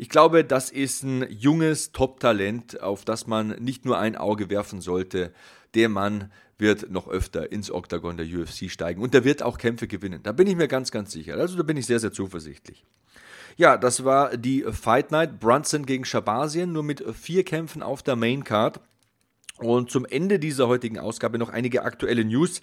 Ich 0.00 0.08
glaube, 0.08 0.46
das 0.46 0.70
ist 0.70 1.02
ein 1.02 1.26
junges 1.28 1.92
Top-Talent, 1.92 2.80
auf 2.80 3.04
das 3.04 3.26
man 3.26 3.48
nicht 3.60 3.84
nur 3.84 3.98
ein 3.98 4.16
Auge 4.16 4.48
werfen 4.48 4.80
sollte. 4.80 5.30
Der 5.74 5.90
Mann 5.90 6.32
wird 6.56 6.90
noch 6.90 7.06
öfter 7.06 7.52
ins 7.52 7.70
Oktagon 7.70 8.16
der 8.16 8.24
UFC 8.24 8.70
steigen 8.70 9.02
und 9.02 9.12
der 9.12 9.24
wird 9.24 9.42
auch 9.42 9.58
Kämpfe 9.58 9.86
gewinnen. 9.88 10.22
Da 10.22 10.32
bin 10.32 10.46
ich 10.46 10.56
mir 10.56 10.68
ganz, 10.68 10.90
ganz 10.90 11.12
sicher. 11.12 11.34
Also 11.34 11.54
da 11.58 11.62
bin 11.64 11.76
ich 11.76 11.84
sehr, 11.84 12.00
sehr 12.00 12.14
zuversichtlich. 12.14 12.86
Ja, 13.58 13.76
das 13.76 14.02
war 14.02 14.38
die 14.38 14.64
Fight 14.70 15.10
Night 15.10 15.38
Brunson 15.38 15.84
gegen 15.84 16.06
Shabazien, 16.06 16.72
nur 16.72 16.82
mit 16.82 17.04
vier 17.14 17.44
Kämpfen 17.44 17.82
auf 17.82 18.02
der 18.02 18.16
Main 18.16 18.42
Card. 18.42 18.80
Und 19.62 19.90
zum 19.90 20.06
Ende 20.06 20.38
dieser 20.38 20.68
heutigen 20.68 20.98
Ausgabe 20.98 21.38
noch 21.38 21.50
einige 21.50 21.82
aktuelle 21.82 22.24
News. 22.24 22.62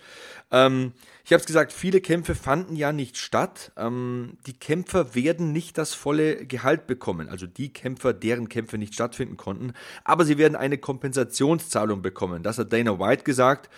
Ähm, 0.52 0.94
ich 1.24 1.32
habe 1.32 1.42
es 1.42 1.46
gesagt, 1.46 1.72
viele 1.72 2.02
Kämpfe 2.02 2.34
fanden 2.34 2.76
ja 2.76 2.92
nicht 2.92 3.18
statt. 3.18 3.72
Ähm, 3.78 4.38
die 4.48 4.54
Kämpfer 4.54 5.14
werden 5.14 5.52
nicht 5.52 5.78
das 5.78 5.94
volle 5.94 6.46
Gehalt 6.48 6.88
bekommen, 6.88 7.30
also 7.30 7.46
die 7.46 7.72
Kämpfer, 7.72 8.14
deren 8.14 8.50
Kämpfe 8.50 8.78
nicht 8.78 8.96
stattfinden 8.96 9.38
konnten. 9.38 9.74
Aber 10.04 10.26
sie 10.26 10.40
werden 10.40 10.56
eine 10.56 10.80
Kompensationszahlung 10.80 12.02
bekommen. 12.02 12.42
Das 12.42 12.58
hat 12.58 12.74
Dana 12.74 13.00
White 13.00 13.24
gesagt. 13.24 13.70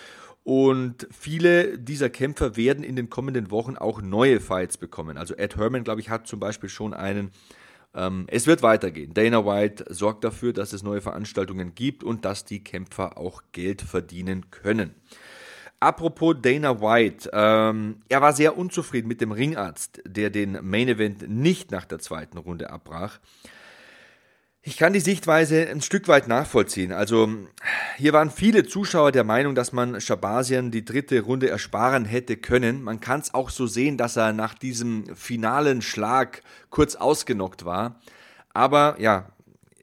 Und 0.43 1.07
viele 1.11 1.77
dieser 1.77 2.09
Kämpfer 2.09 2.55
werden 2.55 2.83
in 2.83 2.95
den 2.95 3.09
kommenden 3.09 3.51
Wochen 3.51 3.75
auch 3.75 4.01
neue 4.01 4.39
Fights 4.39 4.77
bekommen. 4.77 5.17
Also 5.17 5.35
Ed 5.35 5.57
Herman, 5.57 5.83
glaube 5.83 5.99
ich, 5.99 6.09
hat 6.09 6.25
zum 6.27 6.39
Beispiel 6.39 6.69
schon 6.69 6.93
einen 6.93 7.31
ähm, 7.95 8.25
es 8.27 8.47
wird 8.47 8.61
weitergehen. 8.61 9.13
Dana 9.13 9.45
White 9.45 9.85
sorgt 9.89 10.23
dafür, 10.23 10.53
dass 10.53 10.73
es 10.73 10.83
neue 10.83 11.01
Veranstaltungen 11.01 11.75
gibt 11.75 12.03
und 12.03 12.25
dass 12.25 12.45
die 12.45 12.63
Kämpfer 12.63 13.17
auch 13.17 13.41
Geld 13.51 13.81
verdienen 13.81 14.51
können. 14.51 14.93
Apropos 15.79 16.35
Dana 16.41 16.81
White, 16.81 17.29
ähm, 17.31 18.01
er 18.09 18.21
war 18.21 18.33
sehr 18.33 18.57
unzufrieden 18.57 19.07
mit 19.07 19.21
dem 19.21 19.31
Ringarzt, 19.31 20.01
der 20.05 20.29
den 20.29 20.59
Main 20.61 20.89
Event 20.89 21.29
nicht 21.29 21.71
nach 21.71 21.85
der 21.85 21.99
zweiten 21.99 22.37
Runde 22.37 22.69
abbrach. 22.69 23.19
Ich 24.69 24.77
kann 24.77 24.93
die 24.93 24.99
Sichtweise 24.99 25.67
ein 25.67 25.81
Stück 25.81 26.07
weit 26.07 26.27
nachvollziehen. 26.27 26.91
Also 26.91 27.27
hier 27.97 28.13
waren 28.13 28.29
viele 28.29 28.67
Zuschauer 28.67 29.11
der 29.11 29.23
Meinung, 29.23 29.55
dass 29.55 29.73
man 29.73 29.99
Shabasian 29.99 30.69
die 30.69 30.85
dritte 30.85 31.21
Runde 31.21 31.49
ersparen 31.49 32.05
hätte 32.05 32.37
können. 32.37 32.83
Man 32.83 32.99
kann 32.99 33.19
es 33.19 33.33
auch 33.33 33.49
so 33.49 33.65
sehen, 33.65 33.97
dass 33.97 34.15
er 34.15 34.31
nach 34.31 34.53
diesem 34.53 35.15
finalen 35.15 35.81
Schlag 35.81 36.43
kurz 36.69 36.93
ausgenockt 36.93 37.65
war. 37.65 37.99
Aber 38.53 38.97
ja, 38.99 39.31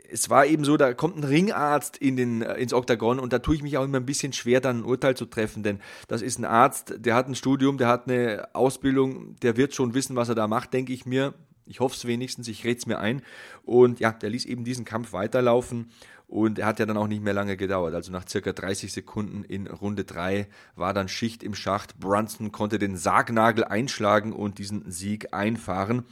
es 0.08 0.30
war 0.30 0.46
eben 0.46 0.62
so, 0.62 0.76
da 0.76 0.94
kommt 0.94 1.16
ein 1.16 1.24
Ringarzt 1.24 1.96
in 1.96 2.16
den, 2.16 2.42
äh, 2.42 2.54
ins 2.54 2.72
Oktagon 2.72 3.18
und 3.18 3.32
da 3.32 3.40
tue 3.40 3.56
ich 3.56 3.64
mich 3.64 3.76
auch 3.78 3.84
immer 3.84 3.98
ein 3.98 4.06
bisschen 4.06 4.32
schwer, 4.32 4.60
dann 4.60 4.82
ein 4.82 4.84
Urteil 4.84 5.16
zu 5.16 5.26
treffen, 5.26 5.64
denn 5.64 5.80
das 6.06 6.22
ist 6.22 6.38
ein 6.38 6.44
Arzt, 6.44 6.94
der 6.98 7.16
hat 7.16 7.26
ein 7.26 7.34
Studium, 7.34 7.76
der 7.76 7.88
hat 7.88 8.08
eine 8.08 8.50
Ausbildung, 8.52 9.34
der 9.42 9.56
wird 9.56 9.74
schon 9.74 9.94
wissen, 9.94 10.14
was 10.14 10.28
er 10.28 10.36
da 10.36 10.46
macht, 10.46 10.72
denke 10.72 10.92
ich 10.92 11.06
mir. 11.06 11.34
Ich 11.66 11.80
hoffe 11.80 11.96
es 11.96 12.06
wenigstens, 12.06 12.48
ich 12.48 12.64
rede 12.64 12.78
es 12.78 12.86
mir 12.86 12.98
ein. 12.98 13.22
Und 13.64 14.00
ja, 14.00 14.12
der 14.12 14.30
ließ 14.30 14.44
eben 14.46 14.64
diesen 14.64 14.84
Kampf 14.84 15.12
weiterlaufen 15.12 15.90
und 16.28 16.58
er 16.58 16.66
hat 16.66 16.80
ja 16.80 16.86
dann 16.86 16.96
auch 16.96 17.06
nicht 17.06 17.22
mehr 17.22 17.34
lange 17.34 17.56
gedauert. 17.56 17.94
Also 17.94 18.10
nach 18.10 18.28
circa 18.28 18.52
30 18.52 18.92
Sekunden 18.92 19.44
in 19.44 19.66
Runde 19.68 20.04
3 20.04 20.48
war 20.74 20.92
dann 20.92 21.08
Schicht 21.08 21.42
im 21.42 21.54
Schacht. 21.54 21.98
Brunson 21.98 22.50
konnte 22.50 22.78
den 22.78 22.96
Sargnagel 22.96 23.64
einschlagen 23.64 24.32
und 24.32 24.58
diesen 24.58 24.90
Sieg 24.90 25.32
einfahren. 25.32 26.04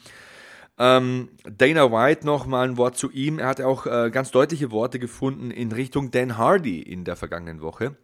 Ähm, 0.78 1.30
Dana 1.44 1.90
White 1.90 2.26
noch 2.26 2.46
mal 2.46 2.68
ein 2.68 2.76
Wort 2.76 2.96
zu 2.96 3.10
ihm. 3.10 3.38
Er 3.38 3.48
hat 3.48 3.60
auch 3.60 3.86
äh, 3.86 4.10
ganz 4.10 4.30
deutliche 4.30 4.70
Worte 4.70 4.98
gefunden 4.98 5.50
in 5.50 5.72
Richtung 5.72 6.10
Dan 6.10 6.36
Hardy 6.36 6.80
in 6.80 7.04
der 7.04 7.16
vergangenen 7.16 7.60
Woche. 7.60 7.96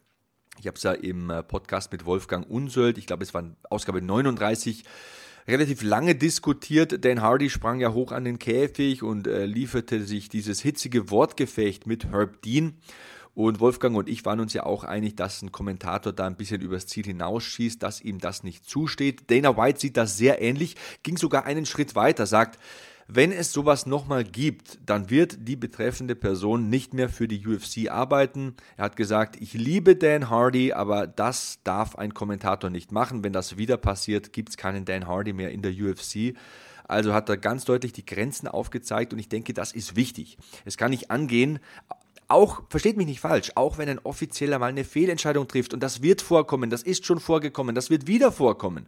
Ich 0.59 0.67
habe 0.67 0.77
es 0.77 0.83
ja 0.83 0.93
im 0.93 1.31
äh, 1.31 1.43
Podcast 1.43 1.91
mit 1.93 2.07
Wolfgang 2.07 2.49
Unsöld, 2.49 2.99
ich 2.99 3.07
glaube 3.07 3.23
es 3.23 3.33
war 3.35 3.45
Ausgabe 3.71 4.03
39, 4.03 4.85
relativ 5.47 5.83
lange 5.83 6.15
diskutiert. 6.15 7.05
Dan 7.05 7.23
Hardy 7.23 7.51
sprang 7.51 7.81
ja 7.81 7.93
hoch 7.93 8.13
an 8.13 8.25
den 8.25 8.39
Käfig 8.39 9.03
und 9.03 9.27
äh, 9.27 9.47
lieferte 9.47 10.03
sich 10.05 10.29
dieses 10.29 10.61
hitzige 10.61 11.11
Wortgefecht 11.11 11.87
mit 11.87 12.07
Herb 12.07 12.43
Dean. 12.43 12.75
Und 13.35 13.61
Wolfgang 13.61 13.97
und 13.97 14.09
ich 14.09 14.25
waren 14.25 14.41
uns 14.41 14.53
ja 14.55 14.67
auch 14.67 14.85
einig, 14.85 15.17
dass 15.17 15.41
ein 15.41 15.53
Kommentator 15.53 16.13
da 16.13 16.27
ein 16.27 16.37
bisschen 16.37 16.61
übers 16.61 16.87
Ziel 16.87 17.05
hinausschießt, 17.05 17.83
dass 17.83 18.01
ihm 18.01 18.19
das 18.19 18.43
nicht 18.43 18.69
zusteht. 18.69 19.31
Dana 19.31 19.57
White 19.57 19.81
sieht 19.81 19.97
das 19.97 20.19
sehr 20.19 20.43
ähnlich, 20.43 20.77
ging 21.05 21.17
sogar 21.17 21.45
einen 21.47 21.65
Schritt 21.65 21.95
weiter, 21.95 22.27
sagt, 22.27 22.59
wenn 23.13 23.33
es 23.33 23.53
sowas 23.53 23.87
nochmal 23.87 24.25
gibt, 24.25 24.79
dann 24.87 25.11
wird 25.11 25.49
die 25.49 25.57
betreffende 25.57 26.15
Person 26.15 26.69
nicht 26.69 26.95
mehr 26.95 27.09
für 27.09 27.29
die 27.29 27.47
UFC 27.47 27.91
arbeiten. 27.91 28.55
Er 28.77 28.85
hat 28.85 28.97
gesagt, 28.97 29.37
ich 29.41 29.55
liebe 29.55 29.97
Dan 29.97 30.31
Hardy, 30.31 30.73
aber 30.73 31.07
das 31.07 31.61
darf 31.65 31.97
ein 31.97 32.15
Kommentator 32.15 32.71
nicht 32.71 32.93
machen. 32.93 33.25
Wenn 33.25 33.33
das 33.33 33.57
wieder 33.57 33.77
passiert, 33.77 34.33
gibt 34.33 34.51
es 34.51 34.57
keinen 34.57 34.85
Dan 34.85 35.07
Hardy 35.07 35.33
mehr 35.33 35.51
in 35.51 35.63
der 35.63 35.73
UFC. 35.73 36.35
Also 36.87 37.15
hat 37.15 37.29
er 37.29 37.37
ganz 37.37 37.65
deutlich 37.65 37.93
die 37.93 38.05
Grenzen 38.05 38.49
aufgezeigt 38.49 39.13
und 39.13 39.19
ich 39.19 39.29
denke, 39.29 39.55
das 39.55 39.73
ist 39.73 39.97
wichtig. 39.97 40.39
Es 40.65 40.77
kann 40.77 40.91
nicht 40.91 41.11
angehen, 41.11 41.61
auch, 42.31 42.63
versteht 42.69 42.97
mich 42.97 43.07
nicht 43.07 43.21
falsch, 43.21 43.53
auch 43.57 43.79
wenn 43.79 43.89
ein 43.89 43.99
Offizieller 44.01 44.59
mal 44.59 44.67
eine 44.67 44.85
Fehlentscheidung 44.85 45.49
trifft 45.49 45.75
und 45.75 45.83
das 45.83 46.03
wird 46.03 46.23
vorkommen, 46.23 46.71
das 46.71 46.83
ist 46.83 47.05
schon 47.05 47.19
vorgekommen, 47.19 47.75
das 47.75 47.91
wird 47.91 48.07
wieder 48.07 48.31
vorkommen. 48.31 48.87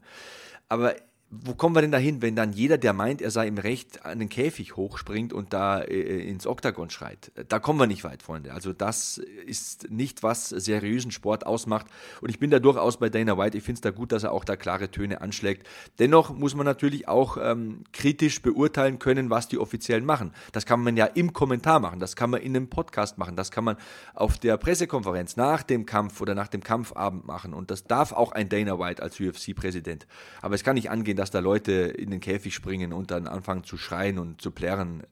Aber 0.68 0.94
wo 1.34 1.54
kommen 1.54 1.74
wir 1.74 1.80
denn 1.80 1.92
dahin, 1.92 2.20
wenn 2.20 2.36
dann 2.36 2.52
jeder, 2.52 2.76
der 2.76 2.92
meint, 2.92 3.22
er 3.22 3.30
sei 3.30 3.46
im 3.46 3.56
Recht, 3.56 4.04
an 4.04 4.18
den 4.18 4.28
Käfig 4.28 4.76
hochspringt 4.76 5.32
und 5.32 5.54
da 5.54 5.80
äh, 5.80 6.28
ins 6.28 6.46
Oktagon 6.46 6.90
schreit? 6.90 7.32
Da 7.48 7.58
kommen 7.58 7.80
wir 7.80 7.86
nicht 7.86 8.04
weit, 8.04 8.22
Freunde. 8.22 8.52
Also 8.52 8.74
das 8.74 9.16
ist 9.46 9.90
nicht, 9.90 10.22
was 10.22 10.50
seriösen 10.50 11.10
Sport 11.10 11.46
ausmacht. 11.46 11.86
Und 12.20 12.28
ich 12.28 12.38
bin 12.38 12.50
da 12.50 12.58
durchaus 12.58 12.98
bei 12.98 13.08
Dana 13.08 13.38
White. 13.38 13.56
Ich 13.56 13.64
finde 13.64 13.78
es 13.78 13.80
da 13.80 13.90
gut, 13.90 14.12
dass 14.12 14.24
er 14.24 14.32
auch 14.32 14.44
da 14.44 14.56
klare 14.56 14.90
Töne 14.90 15.22
anschlägt. 15.22 15.66
Dennoch 15.98 16.34
muss 16.34 16.54
man 16.54 16.66
natürlich 16.66 17.08
auch 17.08 17.38
ähm, 17.40 17.84
kritisch 17.94 18.42
beurteilen 18.42 18.98
können, 18.98 19.30
was 19.30 19.48
die 19.48 19.56
Offiziellen 19.56 20.04
machen. 20.04 20.32
Das 20.52 20.66
kann 20.66 20.80
man 20.80 20.98
ja 20.98 21.06
im 21.06 21.32
Kommentar 21.32 21.80
machen, 21.80 21.98
das 21.98 22.14
kann 22.14 22.28
man 22.28 22.42
in 22.42 22.54
einem 22.54 22.68
Podcast 22.68 23.16
machen, 23.16 23.36
das 23.36 23.50
kann 23.50 23.64
man 23.64 23.76
auf 24.14 24.38
der 24.38 24.58
Pressekonferenz 24.58 25.36
nach 25.36 25.62
dem 25.62 25.86
Kampf 25.86 26.20
oder 26.20 26.34
nach 26.34 26.48
dem 26.48 26.62
Kampfabend 26.62 27.26
machen. 27.26 27.54
Und 27.54 27.70
das 27.70 27.84
darf 27.84 28.12
auch 28.12 28.32
ein 28.32 28.50
Dana 28.50 28.78
White 28.78 29.02
als 29.02 29.18
UFC-Präsident. 29.18 30.06
Aber 30.42 30.54
es 30.54 30.62
kann 30.62 30.74
nicht 30.74 30.90
angehen, 30.90 31.16
dass 31.22 31.30
da 31.30 31.38
Leute 31.38 31.72
in 31.72 32.10
den 32.10 32.18
Käfig 32.18 32.52
springen 32.52 32.92
und 32.92 33.12
dann 33.12 33.28
anfangen 33.28 33.62
zu 33.62 33.76
schreien 33.76 34.18
und 34.18 34.42
zu 34.42 34.50
plären, 34.50 35.04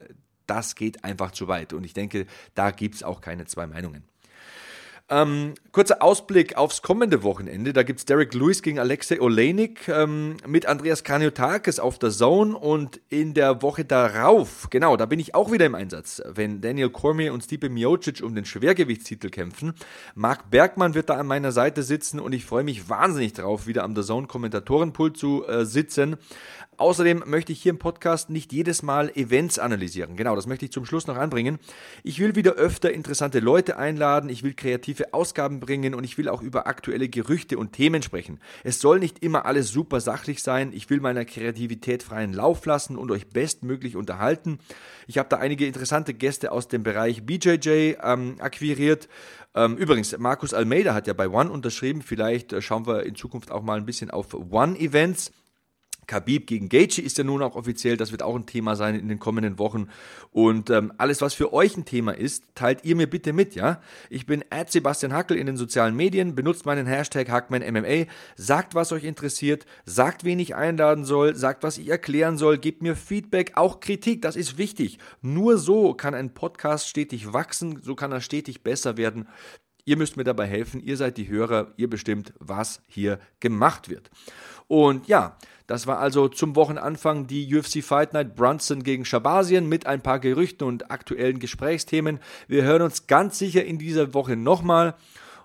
das 0.48 0.74
geht 0.74 1.04
einfach 1.04 1.30
zu 1.30 1.46
weit. 1.46 1.72
Und 1.72 1.84
ich 1.84 1.92
denke, 1.92 2.26
da 2.56 2.72
gibt 2.72 2.96
es 2.96 3.04
auch 3.04 3.20
keine 3.20 3.44
zwei 3.44 3.68
Meinungen. 3.68 4.02
Ähm, 5.12 5.54
kurzer 5.72 6.02
Ausblick 6.02 6.56
aufs 6.56 6.82
kommende 6.82 7.24
Wochenende. 7.24 7.72
Da 7.72 7.82
gibt 7.82 7.98
es 7.98 8.04
Derek 8.04 8.32
Lewis 8.32 8.62
gegen 8.62 8.78
Alexei 8.78 9.20
Olenik 9.20 9.88
ähm, 9.88 10.36
mit 10.46 10.66
Andreas 10.66 11.02
Kaniotakis 11.02 11.80
auf 11.80 11.98
der 11.98 12.10
Zone 12.10 12.56
und 12.56 13.00
in 13.08 13.34
der 13.34 13.60
Woche 13.60 13.84
darauf, 13.84 14.68
genau, 14.70 14.96
da 14.96 15.06
bin 15.06 15.18
ich 15.18 15.34
auch 15.34 15.50
wieder 15.50 15.66
im 15.66 15.74
Einsatz, 15.74 16.22
wenn 16.26 16.60
Daniel 16.60 16.90
Cormier 16.90 17.32
und 17.32 17.42
Stipe 17.42 17.68
Miocic 17.68 18.22
um 18.22 18.36
den 18.36 18.44
Schwergewichtstitel 18.44 19.30
kämpfen. 19.30 19.74
Marc 20.14 20.48
Bergmann 20.48 20.94
wird 20.94 21.10
da 21.10 21.14
an 21.14 21.26
meiner 21.26 21.50
Seite 21.50 21.82
sitzen 21.82 22.20
und 22.20 22.32
ich 22.32 22.44
freue 22.44 22.62
mich 22.62 22.88
wahnsinnig 22.88 23.32
drauf, 23.32 23.66
wieder 23.66 23.82
am 23.82 23.96
The 23.96 24.02
Zone 24.02 24.28
Kommentatorenpult 24.28 25.16
zu 25.16 25.44
äh, 25.44 25.64
sitzen. 25.64 26.18
Außerdem 26.80 27.24
möchte 27.26 27.52
ich 27.52 27.60
hier 27.60 27.70
im 27.70 27.78
Podcast 27.78 28.30
nicht 28.30 28.54
jedes 28.54 28.82
Mal 28.82 29.10
Events 29.14 29.58
analysieren. 29.58 30.16
Genau, 30.16 30.34
das 30.34 30.46
möchte 30.46 30.64
ich 30.64 30.72
zum 30.72 30.86
Schluss 30.86 31.06
noch 31.06 31.18
anbringen. 31.18 31.58
Ich 32.04 32.18
will 32.20 32.36
wieder 32.36 32.52
öfter 32.52 32.90
interessante 32.90 33.38
Leute 33.38 33.76
einladen. 33.76 34.30
Ich 34.30 34.42
will 34.42 34.54
kreative 34.54 34.99
informative 35.00 35.14
Ausgaben 35.14 35.60
bringen 35.60 35.94
und 35.94 36.04
ich 36.04 36.18
will 36.18 36.28
auch 36.28 36.42
über 36.42 36.66
aktuelle 36.66 37.08
Gerüchte 37.08 37.58
und 37.58 37.72
Themen 37.72 38.02
sprechen. 38.02 38.38
Es 38.64 38.80
soll 38.80 38.98
nicht 38.98 39.22
immer 39.22 39.46
alles 39.46 39.68
super 39.68 40.00
sachlich 40.00 40.42
sein. 40.42 40.72
Ich 40.72 40.88
will 40.90 41.00
meiner 41.00 41.24
Kreativität 41.24 42.02
freien 42.02 42.32
Lauf 42.32 42.64
lassen 42.66 42.96
und 42.96 43.10
euch 43.10 43.28
bestmöglich 43.28 43.96
unterhalten. 43.96 44.58
Ich 45.06 45.18
habe 45.18 45.28
da 45.28 45.36
einige 45.36 45.66
interessante 45.66 46.14
Gäste 46.14 46.52
aus 46.52 46.68
dem 46.68 46.82
Bereich 46.82 47.24
BJJ 47.24 47.96
ähm, 48.02 48.36
akquiriert. 48.40 49.08
Ähm, 49.54 49.76
übrigens, 49.76 50.16
Markus 50.16 50.54
Almeida 50.54 50.94
hat 50.94 51.06
ja 51.06 51.12
bei 51.12 51.28
One 51.28 51.50
unterschrieben. 51.50 52.02
Vielleicht 52.02 52.52
äh, 52.52 52.62
schauen 52.62 52.86
wir 52.86 53.04
in 53.04 53.16
Zukunft 53.16 53.50
auch 53.50 53.62
mal 53.62 53.76
ein 53.76 53.86
bisschen 53.86 54.10
auf 54.10 54.34
One-Events. 54.34 55.32
Khabib 56.10 56.48
gegen 56.48 56.68
Gaethje 56.68 57.04
ist 57.04 57.18
ja 57.18 57.24
nun 57.24 57.40
auch 57.40 57.54
offiziell, 57.54 57.96
das 57.96 58.10
wird 58.10 58.24
auch 58.24 58.34
ein 58.34 58.44
Thema 58.44 58.74
sein 58.74 58.96
in 58.96 59.08
den 59.08 59.20
kommenden 59.20 59.60
Wochen. 59.60 59.88
Und 60.32 60.68
ähm, 60.68 60.92
alles, 60.98 61.22
was 61.22 61.34
für 61.34 61.52
euch 61.52 61.76
ein 61.76 61.84
Thema 61.84 62.12
ist, 62.12 62.44
teilt 62.56 62.84
ihr 62.84 62.96
mir 62.96 63.08
bitte 63.08 63.32
mit, 63.32 63.54
ja? 63.54 63.80
Ich 64.10 64.26
bin 64.26 64.44
at 64.50 64.72
Sebastian 64.72 65.12
Hackel 65.12 65.36
in 65.36 65.46
den 65.46 65.56
sozialen 65.56 65.94
Medien, 65.94 66.34
benutzt 66.34 66.66
meinen 66.66 66.86
Hashtag 66.86 67.28
HackmanMMA, 67.30 68.06
sagt, 68.34 68.74
was 68.74 68.90
euch 68.90 69.04
interessiert, 69.04 69.66
sagt, 69.84 70.24
wen 70.24 70.40
ich 70.40 70.56
einladen 70.56 71.04
soll, 71.04 71.36
sagt, 71.36 71.62
was 71.62 71.78
ich 71.78 71.88
erklären 71.88 72.36
soll, 72.36 72.58
gebt 72.58 72.82
mir 72.82 72.96
Feedback, 72.96 73.52
auch 73.54 73.78
Kritik, 73.78 74.22
das 74.22 74.34
ist 74.34 74.58
wichtig. 74.58 74.98
Nur 75.22 75.58
so 75.58 75.94
kann 75.94 76.14
ein 76.14 76.34
Podcast 76.34 76.88
stetig 76.88 77.32
wachsen, 77.32 77.80
so 77.82 77.94
kann 77.94 78.10
er 78.10 78.20
stetig 78.20 78.62
besser 78.62 78.96
werden. 78.96 79.28
Ihr 79.84 79.96
müsst 79.96 80.16
mir 80.16 80.24
dabei 80.24 80.46
helfen, 80.46 80.80
ihr 80.80 80.96
seid 80.96 81.16
die 81.16 81.28
Hörer, 81.28 81.72
ihr 81.76 81.88
bestimmt, 81.88 82.32
was 82.38 82.82
hier 82.86 83.18
gemacht 83.40 83.88
wird. 83.88 84.10
Und 84.68 85.08
ja, 85.08 85.36
das 85.66 85.86
war 85.86 85.98
also 85.98 86.28
zum 86.28 86.56
Wochenanfang 86.56 87.26
die 87.26 87.54
UFC 87.54 87.82
Fight 87.82 88.12
Night 88.12 88.34
Brunson 88.34 88.82
gegen 88.82 89.04
Shabazien 89.04 89.68
mit 89.68 89.86
ein 89.86 90.02
paar 90.02 90.18
Gerüchten 90.18 90.66
und 90.66 90.90
aktuellen 90.90 91.38
Gesprächsthemen. 91.38 92.18
Wir 92.48 92.64
hören 92.64 92.82
uns 92.82 93.06
ganz 93.06 93.38
sicher 93.38 93.64
in 93.64 93.78
dieser 93.78 94.14
Woche 94.14 94.36
nochmal 94.36 94.94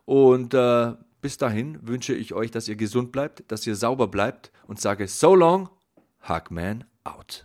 und 0.06 0.54
äh, 0.54 0.94
bis 1.22 1.38
dahin 1.38 1.80
wünsche 1.88 2.14
ich 2.14 2.34
euch, 2.34 2.52
dass 2.52 2.68
ihr 2.68 2.76
gesund 2.76 3.12
bleibt, 3.12 3.44
dass 3.52 3.66
ihr 3.66 3.76
sauber 3.76 4.08
bleibt 4.08 4.52
und 4.68 4.80
sage 4.80 5.08
so 5.08 5.34
long, 5.34 5.70
Hackman 6.22 6.84
out. 7.04 7.45